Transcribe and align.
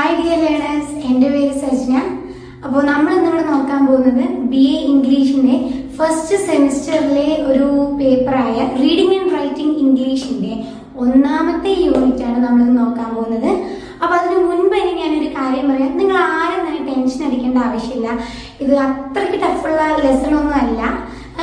Hi 0.00 0.14
dear 0.18 0.38
learners 0.42 0.92
എന്റെ 1.08 1.28
പേര് 1.32 1.54
സജ്ന 1.62 1.94
അപ്പോൾ 2.64 2.82
നമ്മൾ 2.90 3.10
ഇന്നിവിടെ 3.16 3.42
നോക്കാൻ 3.48 3.80
പോകുന്നത് 3.86 4.22
ബി 4.52 4.62
എ 4.74 4.78
ഇംഗ്ലീഷിന്റെ 4.92 5.56
ഫസ്റ്റ് 5.96 6.36
സെമിസ്റ്ററിലെ 6.46 7.26
ഒരു 7.50 7.66
പേപ്പറായ 7.98 8.56
റീഡിംഗ് 8.82 9.16
ആൻഡ് 9.18 9.34
റൈറ്റിംഗ് 9.38 9.76
ഇംഗ്ലീഷിന്റെ 9.84 10.52
ഒന്നാമത്തെ 11.04 11.72
യൂണിറ്റ് 11.86 12.24
ആണ് 12.28 12.38
നമ്മൾ 12.46 12.64
നോക്കാൻ 12.80 13.08
പോകുന്നത്. 13.16 13.50
അപ്പോൾ 14.02 14.16
അതിന് 14.18 14.38
മുൻപ് 14.46 14.76
ഇനി 14.80 14.94
ഞാനൊരു 15.02 15.30
കാര്യം 15.38 15.68
പറയാം. 15.72 15.92
നിങ്ങൾ 16.00 16.16
ആരും 16.38 16.62
തന്നെ 16.66 16.82
ടെൻഷൻ 16.90 17.20
അടിക്കേണ്ട 17.28 17.58
ആവശ്യമില്ല. 17.68 18.08
ഇത് 18.64 18.74
അത്രയ്ക്ക് 18.86 19.40
ടഫുള്ള 19.44 19.82
ലെസൺ 20.06 20.32
ഒന്നും 20.40 20.56
അല്ല. 20.62 20.82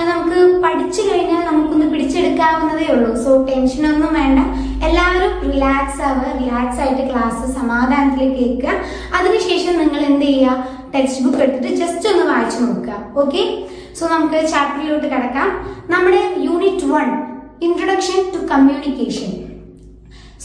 നമുക്ക് 0.06 0.62
പഠിച്ചു 0.64 1.02
കഴിഞ്ഞാൽ 1.02 1.46
നമുക്കൊന്ന് 1.46 1.92
പിടിച്ചെടുക്കാവുന്നതേ 1.92 2.94
ഉള്ളൂ. 2.94 3.24
സോ 3.24 3.46
ടെൻഷനൊന്നും 3.46 4.14
വേണ്ട. 4.14 4.40
എല്ലാവരും 4.86 5.52
റിലാക്സ് 5.52 6.02
ആവുക 6.02 6.26
റിലാക്സ് 6.42 6.80
ആയിട്ട് 6.80 7.12
ക്ലാസ് 7.12 7.52
സമാധാനത്തിൽ 7.52 8.34
കേൾക്കുക. 8.34 8.70
അതിനുശേഷം 9.18 9.78
നിങ്ങൾ 9.78 10.00
എന്ത് 10.00 10.26
ചെയ്യുക? 10.26 10.68
ടെക്സ്റ്റ് 10.96 11.26
ബുക്ക് 11.26 11.38
എടുത്തിട്ട് 11.38 11.76
ജസ്റ്റ് 11.76 12.10
ഒന്ന് 12.10 12.34
വായിച്ചു 12.34 12.60
നോക്കുക. 12.64 13.20
ഓക്കെ 13.22 13.68
സോ 14.00 14.08
നമുക്ക് 14.08 14.50
ചാപ്റ്ററിലോട്ട് 14.50 15.08
കിടക്കാം. 15.08 15.76
നമ്മുടെ 15.90 16.36
unit 16.38 16.86
one 16.86 17.24
introduction 17.62 18.32
to 18.34 18.48
communication 18.54 19.32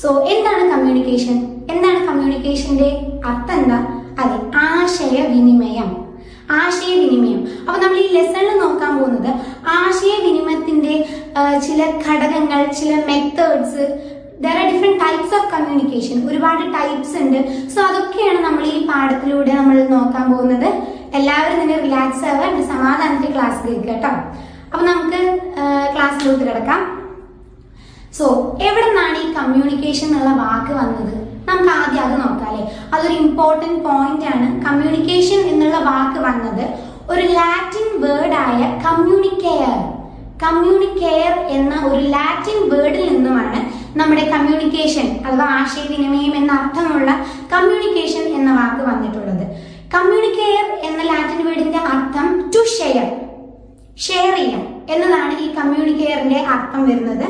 so 0.02 0.24
എന്താണ് 0.28 0.70
കമ്മ്യൂണിക്കേഷൻ 0.70 1.36
എന്താണ് 1.70 2.06
കമ്മ്യൂണിക്കേഷന്റെ 2.06 3.06
അർത്ഥം 3.26 3.54
എന്താ? 3.54 4.02
അതെ 4.22 4.58
ആശയവിനിമയം. 4.58 6.01
ആശയവിനിമയം. 6.60 7.40
അപ്പൊ 7.64 7.76
നമ്മൾ 7.82 7.98
ഈ 8.04 8.08
ലെസണിൽ 8.16 8.56
നോക്കാൻ 8.62 8.92
പോകുന്നത് 9.00 9.30
ആശയവിനിമയത്തിന്റെ 9.80 10.94
ചില 11.66 11.80
ഘടകങ്ങൾ 12.06 12.60
ചില 12.80 12.92
methods 13.10 13.84
there 14.44 14.56
are 14.60 14.66
different 14.72 15.00
types 15.04 15.34
of 15.38 15.50
communication 15.54 16.16
ഒരുപാട് 16.30 16.62
ടൈപ്സ് 16.76 17.16
ഉണ്ട്. 17.24 17.40
സോ 17.72 17.78
അതൊക്കെയാണ് 17.88 18.40
നമ്മൾ 18.46 18.64
ഈ 18.76 18.78
പാഠത്തിലൂടെ 18.90 19.52
നമ്മൾ 19.60 19.76
നോക്കാൻ 19.96 20.24
പോകുന്നത്. 20.32 20.68
എല്ലാവരും 21.18 21.58
തന്നെ 21.60 21.76
റിലാക്സ് 21.84 22.24
ആവുക 22.30 22.44
എന്റെ 22.50 22.64
സമാധാനത്തിൽ 22.72 23.30
ക്ലാസ് 23.36 23.60
കേൾക്കുക 23.66 23.88
കേട്ടോ. 23.92 24.12
അപ്പൊ 24.72 24.82
നമുക്ക് 24.90 25.20
ക്ലാസ്സിലോട്ട് 25.94 26.42
കിടക്കാം. 26.48 26.80
സോ 28.18 28.24
എവിടെ 28.68 28.86
നിന്നാണ് 28.88 29.18
ഈ 29.24 29.28
കമ്മ്യൂണിക്കേഷൻ 29.38 30.08
എന്നുള്ള 30.08 30.32
വാക്ക് 30.42 30.72
വന്നത്? 30.80 31.14
നമുക്ക് 31.48 31.70
ആദ്യം 31.70 32.04
അത് 32.04 32.12
നോക്കാം 32.12 32.42
അതൊരു 32.94 33.12
ഇമ്പോർട്ടന്റ് 33.12 33.84
പോയിന്റ് 33.84 34.26
ആണ്. 34.36 34.64
കമ്മ്യൂണിക്കേഷൻ 34.64 35.40
എന്നുള്ള 35.40 35.78
വാക്ക് 35.78 36.20
വന്നത് 36.20 36.64
ഒരു 37.10 37.26
ലാറ്റിൻ 37.26 38.00
വേർഡ് 38.00 38.34
ആയ 38.34 38.80
കമ്മ്യൂണിക്കെയർ 38.86 40.02
കമ്മ്യൂണിക്കെയർ 40.42 41.32
എന്ന 41.56 41.74
ഒരു 41.86 42.00
ലാറ്റിൻ 42.00 42.68
വേർഡിൽ 42.68 43.12
നിന്നുമാണ് 43.12 43.58
നമ്മുടെ 43.98 44.30
കമ്മ്യൂണിക്കേഷൻ 44.30 45.20
അഥവാ 45.26 45.44
ആശയവിനിമയം 45.44 46.36
എന്ന 46.36 46.52
അർത്ഥമുള്ള 46.52 47.26
കമ്മ്യൂണിക്കേഷൻ 47.52 48.22
എന്ന 48.22 48.50
വാക്ക് 48.52 48.90
വന്നിട്ടുള്ളത്. 48.90 49.46
കമ്മ്യൂണിക്കെയർ 49.94 50.80
എന്ന 50.82 51.02
ലാറ്റിൻ 51.02 51.46
വേർഡിന്റെ 51.46 51.78
അർത്ഥം 51.78 52.50
ടു 52.50 52.58
ഷെയർ 52.78 53.06
ഷെയർ 53.98 54.36
ചെയ്യാം. 54.36 54.64
എന്നതാണ് 54.90 55.38
ഈ 55.38 55.54
കമ്മ്യൂണിക്കെയറിന്റെ 55.54 56.38
അർത്ഥം 56.38 56.88
വരുന്നത്. 56.88 57.26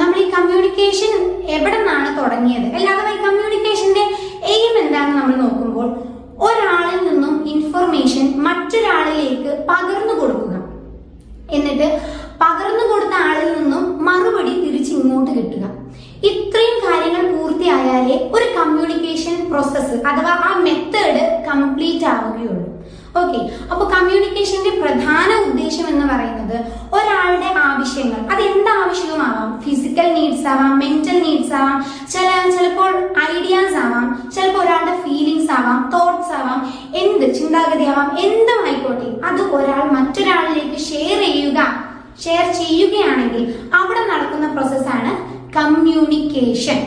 നമ്മൾ 0.00 0.16
ഈ 0.24 0.26
കമ്മ്യൂണിക്കേഷൻ 0.36 1.12
എവിടെ 1.56 1.78
നിന്നാണ് 1.78 2.10
തുടങ്ങിയത്? 2.18 2.68
അല്ലാതെ 2.76 3.10
ഈ 3.16 3.18
കമ്മ്യൂണിക്കേഷന്റെ 3.26 4.04
എയിം 4.54 4.74
എന്താണെന്ന് 4.82 5.18
നമ്മൾ 5.20 5.36
നോക്കുമ്പോൾ 5.44 5.88
ഒരാളിൽ 6.46 7.00
നിന്നും 7.08 7.34
ഇൻഫർമേഷൻ 7.54 8.26
മറ്റൊരാളിലേക്ക് 8.46 9.50
പകർന്നു 9.70 10.14
കൊടുക്കുക. 10.20 10.56
എന്നിട്ട് 11.56 11.88
പകർന്നു 12.42 12.84
കൊടുത്ത 12.90 13.14
ആളിൽ 13.28 13.48
നിന്നും 13.58 13.84
മറുപടി 14.06 14.52
തിരിച്ച് 14.64 14.92
ഇങ്ങോട്ട് 15.00 15.30
കിട്ടുക. 15.30 15.64
ഇത്രയും 16.30 16.76
കാര്യങ്ങൾ 16.86 17.22
പൂർത്തിയായാലേ 17.34 18.16
ഒരു 18.36 18.46
കമ്മ്യൂണിക്കേഷൻ 18.58 19.36
പ്രോസസ്സ് 19.50 19.96
അഥവാ 20.10 20.34
ആ 20.48 20.50
മെത്തേഡ് 20.66 21.22
കംപ്ലീറ്റ് 21.48 22.06
ആവുകയുള്ളൂ. 22.14 22.69
ഓക്കെ 23.14 23.38
അപ്പൊ 23.70 23.84
കമ്മ്യൂണിക്കേഷന്റെ 23.90 24.72
പ്രധാന 24.80 25.30
ഉദ്ദേശം 25.46 25.86
എന്ന് 25.88 26.06
പറയുന്നത് 26.06 26.56
ഒരാളുടെ 26.92 27.48
ആവശ്യങ്ങൾ. 27.62 28.20
അത് 28.32 28.42
എന്ത് 28.42 28.70
ആവശ്യവുമാവാം 28.72 29.50
ഫിസിക്കൽ 29.64 30.08
നീഡ്സ് 30.12 30.46
ആവാം 30.46 30.72
മെന്റൽ 30.78 31.18
നീഡ്സ് 31.22 31.52
ആവാം 31.52 31.78
ചില 32.12 32.28
ചിലപ്പോൾ 32.54 32.92
ഐഡിയാസ് 33.28 33.76
ആവാം 33.76 34.06
ചിലപ്പോൾ 34.34 34.62
ഒരാളുടെ 34.62 34.94
ഫീലിങ്സ് 35.02 35.50
ആവാം 35.50 35.80
തോട്ട്സ് 35.94 36.32
ആവാം 36.32 36.60
എന്ത് 36.94 37.26
ചിന്താഗതി 37.34 37.86
ആവാം 37.86 38.10
എന്തും 38.20 38.62
ആയിക്കോട്ടെ 38.64 39.10
അത് 39.28 39.42
ഒരാൾ 39.56 39.82
മറ്റൊരാളിലേക്ക് 39.96 40.80
ഷെയർ 40.88 41.20
ചെയ്യുക 41.26 41.60
ഷെയർ 42.24 42.46
ചെയ്യുകയാണെങ്കിൽ 42.54 43.44
അവിടെ 43.74 44.02
നടക്കുന്ന 44.06 44.48
പ്രോസസ്സാണ് 44.52 45.12
കമ്മ്യൂണിക്കേഷൻ 45.58 46.78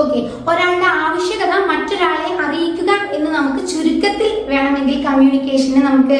ഓക്കെ 0.00 0.20
ഒരാളുടെ 0.50 0.88
ആവശ്യകത 1.04 1.54
മറ്റൊരാളെ 1.70 2.30
അറിയിക്കുക 2.44 2.90
എന്ന് 3.16 3.30
നമുക്ക് 3.36 3.62
ചുരുക്കത്തിൽ 3.72 4.30
വേണമെങ്കിൽ 4.52 4.96
കമ്മ്യൂണിക്കേഷനെ 5.06 5.82
നമുക്ക് 5.88 6.18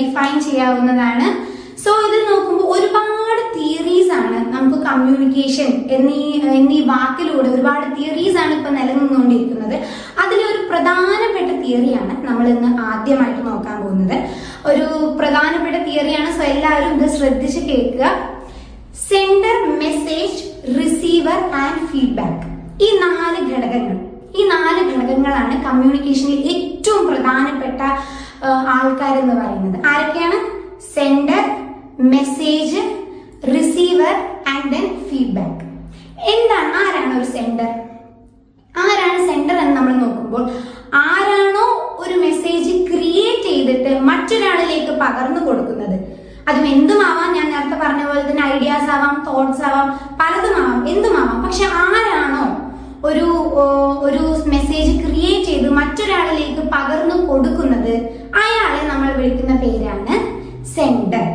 ഡിഫൈൻ 0.00 0.34
ചെയ്യാവുന്നതാണ്. 0.48 1.28
സോ 1.84 1.92
ഇത് 2.06 2.18
നോക്കുമ്പോൾ 2.28 2.66
ഒരുപാട് 2.74 3.40
തിയറീസ് 3.54 4.12
ആണ് 4.18 4.38
നമുക്ക് 4.54 4.78
കമ്മ്യൂണിക്കേഷൻ 4.88 5.70
എന്നീ 5.96 6.20
എന്നീ 6.58 6.78
വാക്കിലൂടെ 6.92 7.48
ഒരുപാട് 7.54 7.86
തിയറീസ് 7.96 8.38
ആണ് 8.42 8.52
ഇപ്പൊ 8.58 8.70
നിലനിന്നുകൊണ്ടിരിക്കുന്നത്. 8.76 9.76
അതിലൊരു 10.24 10.60
പ്രധാനപ്പെട്ട 10.70 11.50
തിയറിയാണ് 11.64 12.14
നമ്മൾ 12.28 12.46
ഇന്ന് 12.54 12.70
ആദ്യമായിട്ട് 12.90 13.42
നോക്കാൻ 13.48 13.76
പോകുന്നത്. 13.82 14.16
ഒരു 14.70 14.86
പ്രധാനപ്പെട്ട 15.20 15.76
തിയറിയാണ് 15.88 16.30
സോ 16.38 16.44
എല്ലാവരും 16.52 16.94
ഇത് 17.00 17.08
ശ്രദ്ധിച്ച് 17.18 17.60
കേൾക്കുക. 17.70 18.14
Sender 19.08 19.58
message 19.84 20.38
receiver 20.80 21.38
and 21.62 21.86
feedback 21.92 22.51
ഈ 22.84 22.88
നാല് 23.02 23.40
ഘടകങ്ങൾ. 23.52 23.96
ഈ 24.38 24.42
നാല് 24.52 24.82
ഘടകങ്ങളാണ് 24.90 25.54
കമ്മ്യൂണിക്കേഷനിൽ 25.66 26.40
ഏറ്റവും 26.52 27.02
പ്രധാനപ്പെട്ട 27.10 27.80
ആൾക്കാർ 28.76 29.14
എന്ന് 29.22 29.34
പറയുന്നത്. 29.40 29.76
ആരൊക്കെയാണ്? 29.90 30.38
Sender 30.94 31.42
message 32.14 32.80
receiver 33.54 34.14
and 34.52 34.70
then 34.74 34.86
feedback 35.08 35.66
എന്താണ്? 36.32 36.70
ആരാണ് 36.82 37.12
ഒരു 37.18 37.28
സെൻഡർ 37.36 37.70
ആരാണ് 38.74 39.18
സെൻഡർ 39.28 39.56
എന്ന് 39.62 39.74
നമ്മൾ 39.76 39.94
നോക്കുമ്പോൾ 40.02 40.44
ആരാണോ 41.06 41.66
ഒരു 42.02 42.14
മെസ്സേജ് 42.24 42.72
ക്രിയേറ്റ് 42.88 43.48
ചെയ്തിട്ട് 43.48 43.92
മറ്റൊരാളിലേക്ക് 44.08 44.92
പകർന്നു 45.02 45.40
കൊടുക്കുന്നത്. 45.46 45.96
അതും 46.48 46.64
എന്തുമാവാം? 46.74 47.28
ഞാൻ 47.36 47.46
നേരത്തെ 47.52 47.76
പറഞ്ഞ 47.82 48.02
പോലെ 48.06 48.22
തന്നെ 48.28 48.42
ഐഡിയാസ് 48.54 48.90
ആവാം 48.94 49.16
തോട്ട്സ് 49.28 49.64
ആവാം 49.68 49.88
പലതുമാവാം 50.20 50.88
എന്തുമാവാം? 50.92 51.38
പക്ഷെ 51.44 51.64
ആരാണോ 51.84 52.44
ഒരു 53.08 53.26
ഒരു 54.06 54.22
മെസ്സേജ് 54.52 54.92
ക്രിയേറ്റ് 55.02 55.46
ചെയ്ത് 55.48 55.68
മറ്റൊരാളിലേക്ക് 55.78 56.62
പകർന്നു 56.74 57.16
കൊടുക്കുന്നത് 57.30 57.94
അയാളെ 58.42 58.82
നമ്മൾ 58.90 59.08
വിളിക്കുന്ന 59.18 59.54
പേരാണ് 59.64 60.14
സെൻഡർ 60.74 61.26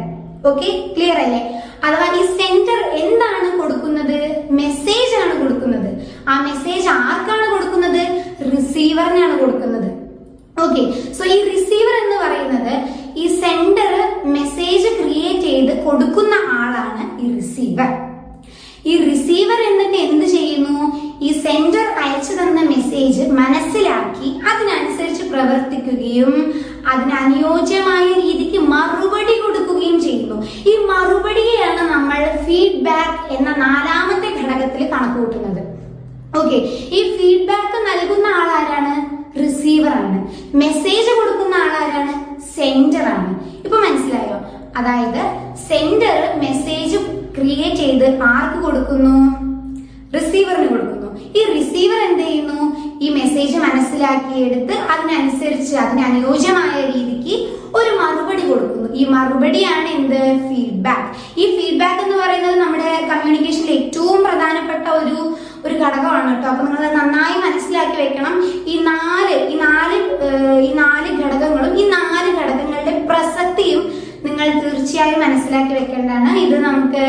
ഓക്കെ 0.49 0.67
ക്ലിയർ 0.95 1.17
അല്ലേ? 1.23 1.41
അഥവാ 1.85 2.07
ഈ 2.19 2.23
സെൻഡർ 2.39 2.79
എന്താണ് 3.01 3.47
കൊടുക്കുന്നത്? 3.59 4.17
മെസ്സേജ് 4.59 5.13
ആണ് 5.21 5.33
കൊടുക്കുന്നത്. 5.41 5.89
ആ 6.27 6.35
മെസ്സേജ് 6.47 6.87
ആർക്കാണ് 6.99 7.45
കൊടുക്കുന്നത്? 7.53 8.03
റിസീവറിനാണ് 8.51 9.35
കൊടുക്കുന്നത്. 9.41 9.89
ഓക്കെ 10.57 10.83
സോ 11.17 11.23
ഈ 11.33 11.37
റിസീവർ 11.51 11.95
എന്ന് 12.03 12.17
പറയുന്നത് 12.23 12.73
ഈ 13.21 13.25
സെൻഡർ 13.41 13.91
മെസ്സേജ് 14.37 14.89
ക്രിയേറ്റ് 14.99 15.45
ചെയ്ത് 15.47 15.73
കൊടുക്കുന്ന 15.85 16.35
ആളാണ് 16.59 17.03
ഈ 17.23 17.27
റിസീവർ 17.35 17.91
ഈ 18.85 18.95
റിസീവർ 19.09 19.59
എന്നിട്ട് 19.69 19.97
എന്ത് 20.07 20.25
ചെയ്യുന്നു 20.35 20.77
ഈ 21.21 21.29
സെന്റർ 21.45 21.85
അയച്ചു 22.03 22.33
തന്ന 22.39 22.59
മെസ്സേജ് 23.07 23.35
മനസ്സിലാക്കി 23.39 24.29
അതിനനുസരിച്ച് 24.49 25.23
പ്രവർത്തിക്കുകയും 25.31 26.33
അതിനനുയോജ്യമായ 26.91 28.05
രീതിക്ക് 28.21 28.59
മറുപടി 28.73 29.35
കൊടുക്കുകയും 29.43 29.97
ചെയ്യുന്നു. 30.05 30.37
ഈ 30.71 30.73
മറുപടിയെയാണ് 30.89 31.83
നമ്മൾ 31.93 32.21
ഫീഡ്ബാക്ക് 32.45 33.21
എന്ന 33.35 33.49
നാലാമത്തെ 33.65 34.29
ഘടകത്തിൽ 34.39 34.83
കണക്കുകൂട്ടുന്നത്. 34.93 35.61
ഓക്കെ 36.39 36.57
ഈ 36.97 37.01
ഫീഡ്ബാക്ക് 37.15 37.79
നൽകുന്ന 37.89 38.27
ആളാരാണ് 38.41 38.93
റിസീവർ 39.43 39.93
ആണ്. 40.01 40.19
മെസ്സേജ് 40.63 41.13
കൊടുക്കുന്ന 41.19 41.55
ആളാരാണ് 41.65 42.13
സെൻഡർ 42.57 43.07
ആണ്. 43.15 43.31
ഇപ്പൊ 43.65 43.77
മനസ്സിലായോ? 43.77 44.37
അതായത് 44.79 45.23
സെൻഡർ 45.69 46.17
മെസ്സേജ് 46.45 46.97
ക്രിയേറ്റ് 47.37 47.81
ചെയ്ത് 47.83 48.07
ആർക്ക് 48.33 48.59
കൊടുക്കുന്നു? 48.65 49.17
റിസീവറിന് 50.17 50.67
കൊടുക്കുന്നു. 50.67 50.96
ഈ 51.37 51.43
റിസീവർ 51.55 51.99
എന്ത് 52.09 52.23
ചെയ്യുന്നു? 52.27 52.59
ഈ 53.01 53.09
മെസ്സേജ് 53.09 53.57
മനസ്സിലാക്കിയെടുത്ത് 53.57 54.73
അതിനനുസരിച്ച് 54.93 55.75
അതിന് 55.75 56.03
അനുയോജ്യമായ 56.09 56.73
രീതിക്ക് 56.93 57.35
ഒരു 57.77 57.91
മറുപടി 57.99 58.43
കൊടുക്കുന്നു. 58.49 58.93
ഈ 58.93 59.05
മറുപടിയാണ് 59.05 59.87
എന്ത്? 59.97 60.21
ഫീഡ്ബാക്ക് 60.47 61.09
ഈ 61.41 61.45
ഫീഡ്ബാക്ക് 61.57 62.01
എന്ന് 62.03 62.17
പറയുന്നത് 62.23 62.55
നമ്മുടെ 62.59 62.91
കമ്മ്യൂണിക്കേഷനിൽ 63.11 63.71
ഏറ്റവും 63.71 64.23
പ്രധാനപ്പെട്ട 64.23 64.87
ഒരു 65.01 65.17
ഒരു 65.65 65.75
ഘടകമാണ് 65.75 66.29
കേട്ടോ. 66.35 66.47
അപ്പൊ 66.49 66.63
നിങ്ങൾ 66.65 66.81
നന്നായി 66.97 67.37
മനസ്സിലാക്കി 67.45 67.95
വെക്കണം. 68.01 68.33
ഈ 68.67 68.75
നാല് 68.89 69.35
ഈ 69.53 69.55
നാല് 69.59 69.97
ഈ 70.67 70.73
നാല് 70.73 71.09
ഘടകങ്ങളും 71.21 71.79
ഈ 71.81 71.85
നാല് 71.89 72.29
ഘടകങ്ങളുടെ 72.39 72.93
പ്രസക്തിയും 73.09 73.81
നിങ്ങൾ 74.25 74.47
തീർച്ചയായും 74.61 75.19
മനസ്സിലാക്കി 75.19 75.73
വെക്കേണ്ടതാണ്. 75.73 76.31
ഇത് 76.45 76.57
നമുക്ക് 76.67 77.03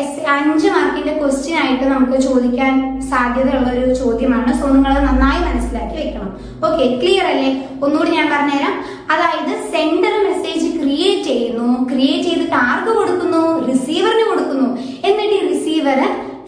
എസ് 0.00 0.24
അഞ്ച് 0.34 0.68
മാർക്കിന്റെ 0.68 1.14
ക്വസ്റ്റ്യൻ 1.18 1.56
ആയിട്ട് 1.62 1.84
നമുക്ക് 1.84 2.16
ചോദിക്കാൻ 2.28 2.99
സാധ്യതയുള്ള 3.12 3.68
ഒരു 3.76 3.94
ചോദ്യമാണ്. 4.02 4.50
സോ 4.60 4.66
നിങ്ങൾ 4.76 4.94
നന്നായി 5.08 5.40
മനസ്സിലാക്കി 5.48 5.96
വെക്കണം. 6.00 6.30
ഓക്കെ 6.66 6.84
ക്ലിയർ 7.00 7.26
അല്ലേ? 7.32 7.50
ഒന്നുകൂടി 7.84 8.10
ഞാൻ 8.18 8.26
പറഞ്ഞുതരാം. 8.34 8.74
അതായത് 9.12 9.52
സെൻഡർ 9.72 10.14
മെസ്സേജ് 10.28 10.66
ക്രിയേറ്റ് 10.80 11.28
ചെയ്യുന്നു. 11.30 11.68
ക്രിയേറ്റ് 11.90 12.28
ചെയ്തിട്ട് 12.28 12.56
ആർക്ക് 12.66 12.92
കൊടുക്കുന്നു? 12.98 13.42
റിസീവറിന് 13.70 14.26
കൊടുക്കുന്നു. 14.30 14.68
എന്നിട്ട് 15.08 15.34
ഈ 15.38 15.42
റിസീവർ 15.52 16.00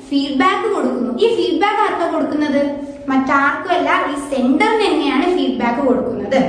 ഫീഡ്ബാക്ക് 0.08 0.68
കൊടുക്കുന്നു. 0.76 1.12
ഈ 1.24 1.28
ഫീഡ്ബാക്ക് 1.36 1.82
ആർക്കാ 1.86 2.06
കൊടുക്കുന്നത്? 2.14 2.62
മറ്റാർക്കുമല്ല 3.10 3.90
ഈ 4.12 4.16
സെൻഡറിന് 4.30 4.82
തന്നെയാണ് 4.84 5.26
ഫീഡ്ബാക്ക് 5.36 5.82
കൊടുക്കുന്നത്. 5.88 6.40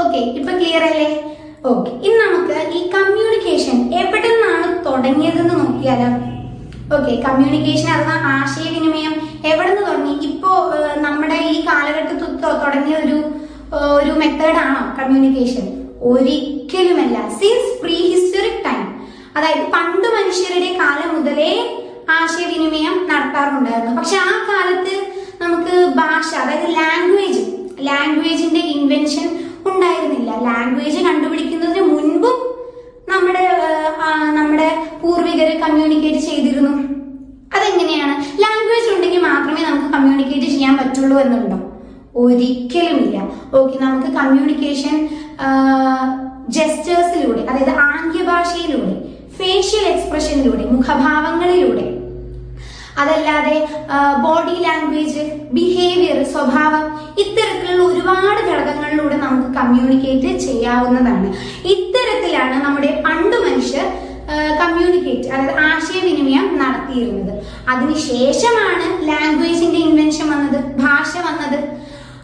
ഓക്കെ 0.00 0.18
ഇപ്പൊ 0.38 0.52
ക്ലിയർ 0.58 0.82
അല്ലേ? 0.90 1.08
ഓക്കെ 1.70 1.90
ഇനി 2.06 2.16
നമുക്ക് 2.24 2.58
ഈ 2.78 2.80
കമ്മ്യൂണിക്കേഷൻ 2.96 3.76
എവിടെ 4.02 4.28
നിന്നാണ് 4.34 4.68
തുടങ്ങിയതെന്ന് 4.86 5.56
നോക്കിയാലോ. 5.62 6.10
ഓക്കെ 6.96 7.14
കമ്മ്യൂണിക്കേഷൻ 7.24 7.88
അഥവാ 7.94 8.14
ആശയവിനിമയം 8.34 9.14
എവിടെ 9.50 9.68
നിന്ന് 9.70 9.82
തുടങ്ങി? 9.88 10.14
ഇപ്പോ 10.28 10.50
നമ്മുടെ 11.06 11.38
ഈ 11.54 11.56
കാലഘട്ടത്തിൽ 11.66 12.30
തുടങ്ങിയ 12.62 12.96
ഒരു 13.04 13.18
ഒരു 13.98 14.12
മെത്തേഡാണോ 14.20 14.82
കമ്മ്യൂണിക്കേഷൻ 14.98 15.66
ഒരിക്കലുമല്ല. 16.10 17.16
സിൻസ് 17.38 17.74
പ്രീ 17.82 17.96
ഹിസ്റ്റോറിക് 18.12 18.64
ടൈം 18.66 18.86
അതായത് 19.36 19.64
പണ്ട് 19.74 20.08
മനുഷ്യരുടെ 20.16 20.70
കാലം 20.80 21.10
മുതലേ 21.16 21.52
ആശയവിനിമയം 22.18 22.96
നടത്താറുണ്ടായിരുന്നു. 23.10 23.94
പക്ഷെ 24.00 24.16
ആ 24.30 24.34
കാലത്ത് 24.50 24.94
നമുക്ക് 25.42 25.74
ഭാഷ 26.00 26.28
അതായത് 26.42 26.68
ലാംഗ്വേജ് 26.80 27.42
ലാംഗ്വേജിന്റെ 27.88 28.62
ഇൻവെൻഷൻ 28.76 29.26
ഉണ്ടായിരുന്നില്ല. 29.70 30.30
ലാംഗ്വേജ് 30.48 31.00
കണ്ടുപിടിക്കുന്നതിന് 31.08 31.84
മുൻപും 31.92 32.38
നമ്മുടെ 33.12 33.44
പൂർവികര് 35.28 35.54
കമ്മ്യൂണിക്കേറ്റ് 35.62 36.20
ചെയ്തിരുന്നു. 36.26 36.70
അതെങ്ങനെയാണ്? 37.56 38.14
ലാംഗ്വേജ് 38.42 38.88
ഉണ്ടെങ്കിൽ 38.92 39.20
മാത്രമേ 39.30 39.62
നമുക്ക് 39.66 39.88
കമ്മ്യൂണിക്കേറ്റ് 39.94 40.48
ചെയ്യാൻ 40.52 40.74
പറ്റുള്ളൂ 40.78 41.16
എന്നുണ്ടോ? 41.22 41.58
ഒരിക്കലുമില്ല. 42.22 43.16
ഓക്കെ 43.58 43.76
നമുക്ക് 43.84 44.10
കമ്മ്യൂണിക്കേഷൻ 44.18 44.94
ജസ്റ്റേഴ്സിലൂടെ 46.56 47.42
അതായത് 47.50 47.74
ആംഗ്യഭാഷയിലൂടെ 47.90 48.94
ഫേഷ്യൽ 49.40 49.84
എക്സ്പ്രഷനിലൂടെ 49.92 50.64
മുഖഭാവങ്ങളിലൂടെ 50.76 51.86
അതല്ലാതെ 53.02 53.56
ബോഡി 54.24 54.56
ലാംഗ്വേജ് 54.66 55.24
ബിഹേവിയർ 55.56 56.18
സ്വഭാവം 56.34 56.84
ഇത്തരത്തിലുള്ള 57.22 57.82
ഒരുപാട് 57.90 58.40
ഘടകങ്ങളിലൂടെ 58.48 59.16
നമുക്ക് 59.26 59.50
കമ്മ്യൂണിക്കേറ്റ് 59.60 60.30
ചെയ്യാവുന്നതാണ്. 60.46 61.28
ഇത്തരത്തിലാണ് 61.74 62.56
നമ്മുടെ 62.66 62.90
പണ്ട് 63.06 63.36
മനുഷ്യർ 63.46 63.86
കമ്മ്യൂണിക്കേറ്റ് 64.78 65.28
അതായത് 65.28 65.58
ആശയവിനിമയം 65.60 66.58
നടത്തിയിരുന്നത്. 66.58 67.32
അതിനുശേഷമാണ് 67.68 69.08
ലാംഗ്വേജിന്റെ 69.08 69.78
ഇൻവെൻഷൻ 69.78 70.30
വന്നത് 70.30 70.64
ഭാഷ 70.76 71.12
വന്നത്. 71.26 71.58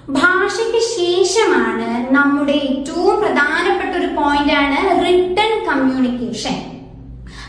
ഭാഷയ്ക്ക് 0.09 0.81
ശേഷമാണ് 0.97 2.15
നമ്മുടെ 2.15 2.53
ഏറ്റവും 2.53 3.21
പ്രധാനപ്പെട്ട 3.21 3.97
ഒരു 3.97 4.07
പോയിന്റ് 4.07 4.53
ആണ് 4.53 4.79
റിട്ടൺ 5.07 5.53
കമ്മ്യൂണിക്കേഷൻ 5.69 6.57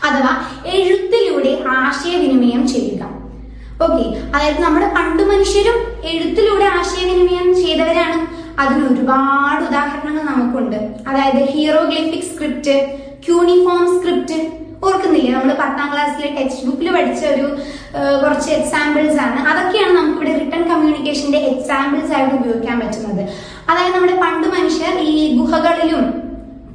അഥവാ 0.06 0.32
എഴുത്തിലൂടെ 0.66 1.64
ആശയവിനിമയം 1.68 2.68
ചെയ്യുക. 2.68 3.02
ഓക്കെ 3.82 4.04
അതായത് 4.34 4.60
നമ്മുടെ 4.60 4.88
പണ്ട് 4.96 5.22
മനുഷ്യരും 5.22 5.78
എഴുത്തിലൂടെ 6.04 6.64
ആശയവിനിമയം 6.64 7.54
ചെയ്തവരാണ്. 7.54 8.20
അതിന് 8.60 8.84
ഒരുപാട് 8.88 9.64
ഉദാഹരണങ്ങൾ 9.64 10.22
നമുക്കുണ്ട്. 10.22 10.76
അതായത് 11.08 11.50
ഹീറോഗ്ലിഫിക് 11.50 12.28
സ്ക്രിപ്റ്റ് 12.32 12.76
ക്യൂണിഫോം 13.26 13.84
സ്ക്രിപ്റ്റ് 13.96 14.65
ഓർക്കുന്നില്ലേ? 14.84 15.30
നമ്മൾ 15.36 15.52
പത്താം 15.62 15.86
ക്ലാസ്സിലെ 15.92 16.28
ടെക്സ്റ്റ് 16.38 16.66
ബുക്കിൽ 16.68 16.88
പഠിച്ച 16.96 17.22
ഒരു 17.34 17.46
കുറച്ച് 18.22 18.50
എക്സാമ്പിൾസ് 18.58 19.18
ആണ്. 19.24 19.38
അതൊക്കെയാണ് 19.50 19.92
നമുക്ക് 19.98 20.18
ഇവിടെ 20.18 20.34
റിട്ടേൺ 20.42 20.62
കമ്മ്യൂണിക്കേഷന്റെ 20.70 21.40
എക്സാമ്പിൾസ് 21.52 22.12
ആയിട്ട് 22.16 22.34
ഉപയോഗിക്കാൻ 22.38 22.76
പറ്റുന്നത്. 22.82 23.22
അതായത് 23.70 23.94
നമ്മുടെ 23.96 24.16
പണ്ട് 24.24 24.46
മനുഷ്യർ 24.56 24.94
ഈ 25.12 25.16
ഗുഹകളിലും 25.38 26.04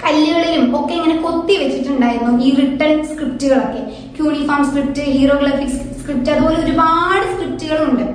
കല്ലുകളിലും 0.03 0.63
ഒക്കെ 0.77 0.93
ഇങ്ങനെ 0.99 1.15
കൊത്തി 1.25 1.55
വെച്ചിട്ടുണ്ടായിരുന്നു 1.61 2.31
ഈ 2.45 2.51
റിട്ടൺ 2.59 2.93
സ്ക്രിപ്റ്റുകളൊക്കെ 3.09 3.81
ക്യൂണിഫോം 4.15 4.61
സ്ക്രിപ്റ്റ് 4.69 5.03
ഹീറോഗ്ലഫിക് 5.17 5.75
സ്ക്രിപ്റ്റ് 5.99 6.31
അതുപോലെ 6.35 6.57
ഒരുപാട് 6.63 7.25
സ്ക്രിപ്റ്റുകളുണ്ട് 7.33 8.05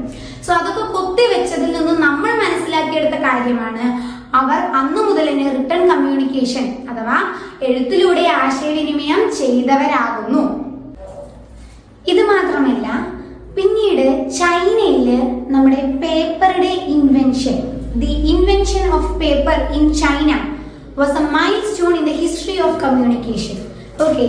സോ 0.47 0.53
അതൊക്കെ 0.53 0.83
കൊത്തി 0.97 1.25
വെച്ചതിൽ 1.33 1.71
നിന്നും 1.77 1.97
നമ്മൾ 2.07 2.31
മനസ്സിലാക്കിയെടുത്ത 2.43 3.17
കാര്യമാണ് 3.23 3.85
അവർ 4.37 4.61
അന്നു 4.79 5.01
മുതൽ 5.03 5.27
തന്നെ 5.29 5.47
റിട്ടേൺ 5.51 5.83
കമ്മ്യൂണിക്കേഷൻ 5.91 6.65
അഥവാ 6.91 7.17
എഴുത്തിലൂടെ 7.63 8.25
ആശയവിനിമയം 8.39 9.21
ചെയ്തവരാകുന്നു. 9.39 10.43
ഇത് 12.07 12.23
മാത്രമല്ല 12.25 12.87
പിന്നീട് 13.57 14.07
ചൈനയിൽ 14.39 15.07
നമ്മുടെ 15.49 15.81
പേപ്പറുടെ 16.03 16.73
invention 16.95 17.57
the 17.95 18.13
invention 18.33 18.85
of 18.93 19.11
paper 19.21 19.59
in 19.79 19.85
China 19.95 20.31
was 20.99 21.17
a 21.17 21.25
milestone 21.71 21.95
in 21.99 22.05
the 22.05 22.15
history 22.21 22.59
of 22.61 22.77
communication 22.85 23.57
okay 24.05 24.25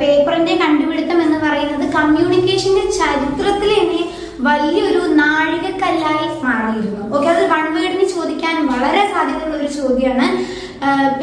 പേപ്പറിന്റെ 0.00 0.54
കണ്ടുപിടുത്തം 0.56 1.18
എന്ന് 1.22 1.38
പറയുന്നത് 1.38 1.86
കമ്മ്യൂണിക്കേഷന്റെ 1.92 2.84
ചരിത്രത്തിൽ 2.98 3.70
തന്നെ 3.74 4.00
വലിയൊരു 4.46 5.00
നാഴികക്കല്ലായി 5.20 6.26
മാറിയിരുന്നു. 6.44 7.02
ഓക്കെ 7.14 7.28
അത് 7.34 7.42
വൺ 7.52 7.64
വേർഡിന് 7.76 8.06
ചോദിക്കാൻ 8.14 8.54
വളരെ 8.72 9.02
സാധ്യതയുള്ള 9.14 9.56
ഒരു 9.62 9.70
ചോദ്യമാണ്. 9.78 10.28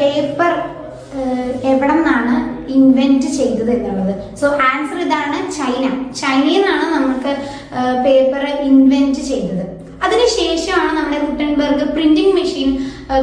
പേപ്പർ 0.00 0.52
എവിടെ 1.70 1.94
നിന്നാണ് 1.94 2.34
ഇൻവെന്റ് 2.76 3.28
ചെയ്തത് 3.38 3.70
എന്നുള്ളത്. 3.76 4.14
സോ 4.40 4.46
ആൻസർ 4.70 4.98
ഇതാണ് 5.04 5.38
ചൈന. 5.58 5.84
ചൈനയിൽ 6.20 6.62
നിന്നാണ് 6.62 6.86
നമുക്ക് 6.96 7.32
പേപ്പർ 8.04 8.42
ഇൻവെന്റ് 8.70 9.22
ചെയ്തത്. 9.30 9.64
അതിനുശേഷമാണ് 10.06 10.90
നമ്മുടെ 10.98 11.18
ഗുട്ടൻബർഗ് 11.26 11.86
പ്രിന്റിംഗ് 11.94 12.34
മെഷീൻ 12.38 12.68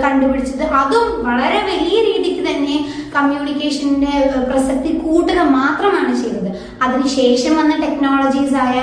കണ്ടുപിടിച്ചത്. 0.03 0.63
അതും 0.81 1.05
വളരെ 1.27 1.59
വലിയ 1.69 1.97
രീതിക്ക് 2.09 2.34
തന്നെ 2.47 2.75
കമ്മ്യൂണിക്കേഷന്റെ 3.15 4.13
പ്രസക്തി 4.49 4.91
കൂട്ടുക 5.03 5.39
മാത്രമാണ് 5.57 6.13
ചെയ്തത്. 6.21 6.49
അതിനുശേഷം 6.85 7.53
വന്ന 7.59 7.73
ടെക്നോളജീസ് 7.83 8.55
ആയ 8.65 8.79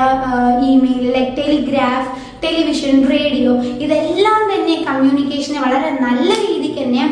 email 0.72 1.04
like 1.16 1.36
telegraph 1.40 2.10
television 2.44 2.94
radio 3.12 3.52
ഇതെല്ലാം 3.84 4.40
തന്നെ 4.52 4.76
കമ്മ്യൂണിക്കേഷനെ 4.88 5.60
വളരെ 5.66 5.90
നല്ല 6.06 6.30
രീതിക്ക് 6.46 6.78
തന്നെ 6.82 7.04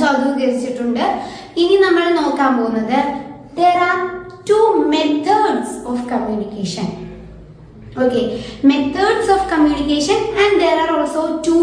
സ്വാധീകരിച്ചിട്ടുണ്ട്. 0.00 1.04
ഇനി 1.62 1.76
നമ്മൾ 1.86 2.06
നോക്കാൻ 2.20 2.50
പോകുന്നത് 2.58 2.98
there 3.58 3.78
are 3.88 3.98
two 4.50 4.58
methods 4.94 5.76
of 5.92 6.04
communication 6.12 6.88
okay 8.04 8.22
methods 8.70 9.30
of 9.36 9.46
communication 9.52 10.18
and 10.42 10.58
there 10.64 10.76
are 10.84 10.90
also 10.98 11.24
two 11.48 11.56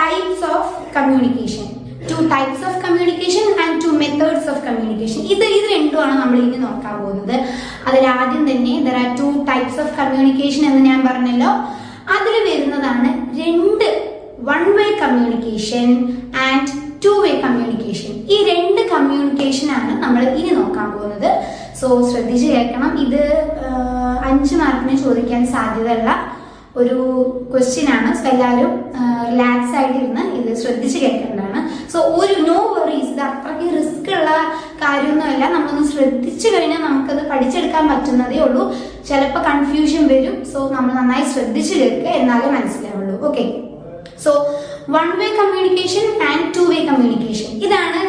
types 0.00 0.44
of 0.56 0.68
communication. 0.94 1.79
Two 2.08 2.20
types 2.32 2.64
of 2.68 2.78
communication 2.84 3.46
and 3.62 3.76
two 3.84 3.90
methods 4.02 4.48
of 4.52 4.62
communication 4.66 5.20
ഇത് 5.34 5.44
ഇത് 5.56 5.66
രണ്ടുമാണ് 5.74 6.14
നമ്മൾ 6.20 6.38
ഇനി 6.46 6.58
നോക്കാൻ 6.66 6.94
പോകുന്നത്. 7.02 7.36
അതിൽ 7.88 8.04
ആദ്യം 8.16 8.44
തന്നെ 8.50 8.74
there 8.86 8.96
are 9.02 9.10
two 9.20 9.28
types 9.50 9.80
of 9.84 9.92
communication 10.00 10.62
എന്ന് 10.70 10.82
ഞാൻ 10.90 11.00
പറഞ്ഞല്ലോ. 11.08 11.50
അതിൽ 12.16 12.34
വരുന്നതാണ് 12.48 13.10
രണ്ട് 13.40 13.86
one 14.48 14.62
way 14.76 14.86
communication 15.02 15.88
and 16.46 16.70
two 17.04 17.12
way 17.24 17.32
communication 17.44 18.12
ഈ 18.34 18.36
രണ്ട് 18.50 18.80
കമ്മ്യൂണിക്കേഷൻ 18.94 19.68
ആണ് 19.78 19.92
നമ്മൾ 20.04 20.22
ഇനി 20.40 20.50
നോക്കാൻ 20.60 20.88
പോകുന്നത്. 20.96 21.30
സോ 21.80 21.86
ശ്രദ്ധിച്ച് 22.10 22.46
കേൾക്കണം. 22.54 22.92
ഇത് 23.04 23.22
അഞ്ച് 24.30 24.54
മാർക്കിന് 24.62 24.96
ചോദിക്കാൻ 25.04 25.42
സാധ്യതയുള്ള 25.54 26.10
ഒരു 26.80 26.98
ക്വസ്റ്റ്യൻ 27.52 27.86
ആണ്. 27.96 28.10
സോ 28.18 28.26
എല്ലാവരും 28.32 28.72
റിലാക്സ് 29.30 29.74
ആയിട്ടിരുന്ന് 29.78 30.22
ഇത് 30.38 30.50
ശ്രദ്ധിച്ച് 30.62 30.98
കേൾക്കേണ്ടതാണ്. 31.02 31.60
സോ 31.92 31.98
ഒരു 32.20 32.34
നോ 32.48 32.58
വറീസ് 32.74 33.10
ഇത് 33.14 33.22
അത്രയ്ക്ക് 33.28 33.66
റിസ്ക് 33.76 34.10
ഉള്ള 34.18 34.30
കാര്യമൊന്നുമല്ല. 34.82 35.44
നമ്മളൊന്ന് 35.54 35.86
ശ്രദ്ധിച്ചു 35.92 36.48
കഴിഞ്ഞാൽ 36.54 36.82
നമുക്കത് 36.88 37.22
പഠിച്ചെടുക്കാൻ 37.32 37.84
പറ്റുന്നതേ 37.92 38.38
ഉള്ളൂ. 38.46 38.64
ചിലപ്പോൾ 39.08 39.42
കൺഫ്യൂഷൻ 39.50 40.02
വരും. 40.12 40.36
സോ 40.52 40.58
നമ്മൾ 40.76 40.92
നന്നായി 41.00 41.26
ശ്രദ്ധിച്ചു 41.34 41.74
കേൾക്കുക 41.80 42.14
എന്നാലേ 42.20 42.50
മനസ്സിലാവുള്ളൂ. 42.56 43.16
Okay 43.28 43.44
so 44.24 44.30
one 44.94 45.08
way 45.18 45.28
communication 45.40 46.06
and 46.28 46.46
two 46.56 46.62
way 46.70 46.78
communication 46.88 47.50
ഇതാണ് 47.66 48.00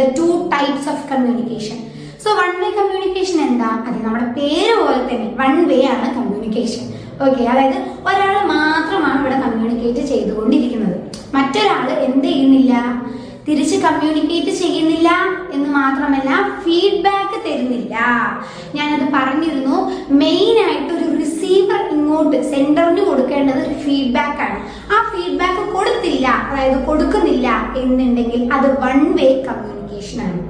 the 0.00 0.04
two 0.20 0.26
types 0.54 0.88
of 0.92 1.04
communication 1.12 1.78
so 2.24 2.28
one 2.40 2.52
way 2.62 2.68
communication 2.78 3.38
എന്താ? 3.48 3.70
അത് 3.88 3.98
നമ്മുടെ 4.04 4.28
പേര് 4.38 4.74
പോലെ 4.80 5.00
തന്നെ 5.10 5.28
വൺ 5.40 5.54
വേ 5.70 5.80
ആണ് 5.94 6.06
കമ്മ്യൂണിക്കേഷൻ 6.18 6.84
ഓക്കെ 7.24 7.42
അതായത് 7.52 7.78
ഒരാൾ 8.08 8.34
മാത്രമാണ് 8.54 9.20
ഇവിടെ 9.20 9.36
കമ്മ്യൂണിക്കേറ്റ് 9.44 10.02
ചെയ്തുകൊണ്ടിരിക്കുന്നത്. 10.12 10.96
മറ്റൊരാൾ 11.36 11.86
എന്ത് 12.08 12.26
ചെയ്യുന്നില്ല? 12.28 12.74
തിരിച്ച് 13.46 13.76
കമ്മ്യൂണിക്കേറ്റ് 13.84 14.52
ചെയ്യുന്നില്ല 14.62 15.10
എന്ന് 15.52 15.68
മാത്രമല്ല 15.68 16.30
ഫീഡ്ബാക്ക് 16.64 17.38
തരുന്നില്ല. 17.46 17.94
ഞാനത് 18.76 19.06
പറഞ്ഞിരുന്നു 19.14 19.76
മെയിൻ 20.22 20.56
ആയിട്ട് 20.64 20.92
ഒരു 20.98 21.06
റിസീവർ 21.22 21.80
ഇങ്ങോട്ട് 21.96 22.36
സെന്ററിന് 22.52 23.04
കൊടുക്കേണ്ടത് 23.10 23.60
ഒരു 23.66 23.76
ഫീഡ്ബാക്ക് 23.84 24.42
ആണ്. 24.46 24.58
ആ 24.94 24.98
ഫീഡ്ബാക്ക് 25.12 25.64
കൊടുത്തില്ല 25.76 26.26
അതായത് 26.48 26.78
കൊടുക്കുന്നില്ല 26.88 27.48
എന്നുണ്ടെങ്കിൽ 27.82 28.42
അത് 28.56 28.68
വൺ 28.84 28.98
വേ 29.18 29.28
കമ്മ്യൂണിക്കേഷൻ 29.48 30.20
ആണ്. 30.28 30.40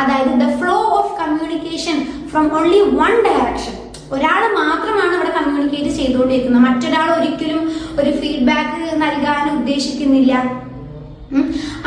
അതായത് 0.00 0.32
the 0.42 0.48
flow 0.60 0.78
of 0.98 1.12
communication 1.22 1.98
from 2.32 2.46
only 2.58 2.80
one 3.00 3.14
direction 3.28 3.76
ഒരാൾ 4.12 4.42
മാത്രമാണ് 4.58 5.12
അവിടെ 5.16 5.32
കമ്മ്യൂണിക്കേറ്റ് 5.38 5.90
ചെയ്തുകൊണ്ടിരിക്കുന്നത്. 5.96 6.62
മറ്റൊരാൾ 6.62 7.08
ഒരിക്കലും 7.18 7.62
ഒരു 8.00 8.10
ഫീഡ്ബാക്ക് 8.10 9.02
നൽകാൻ 9.02 9.58
ഉദ്ദേശിക്കുന്നില്ല. 9.58 10.32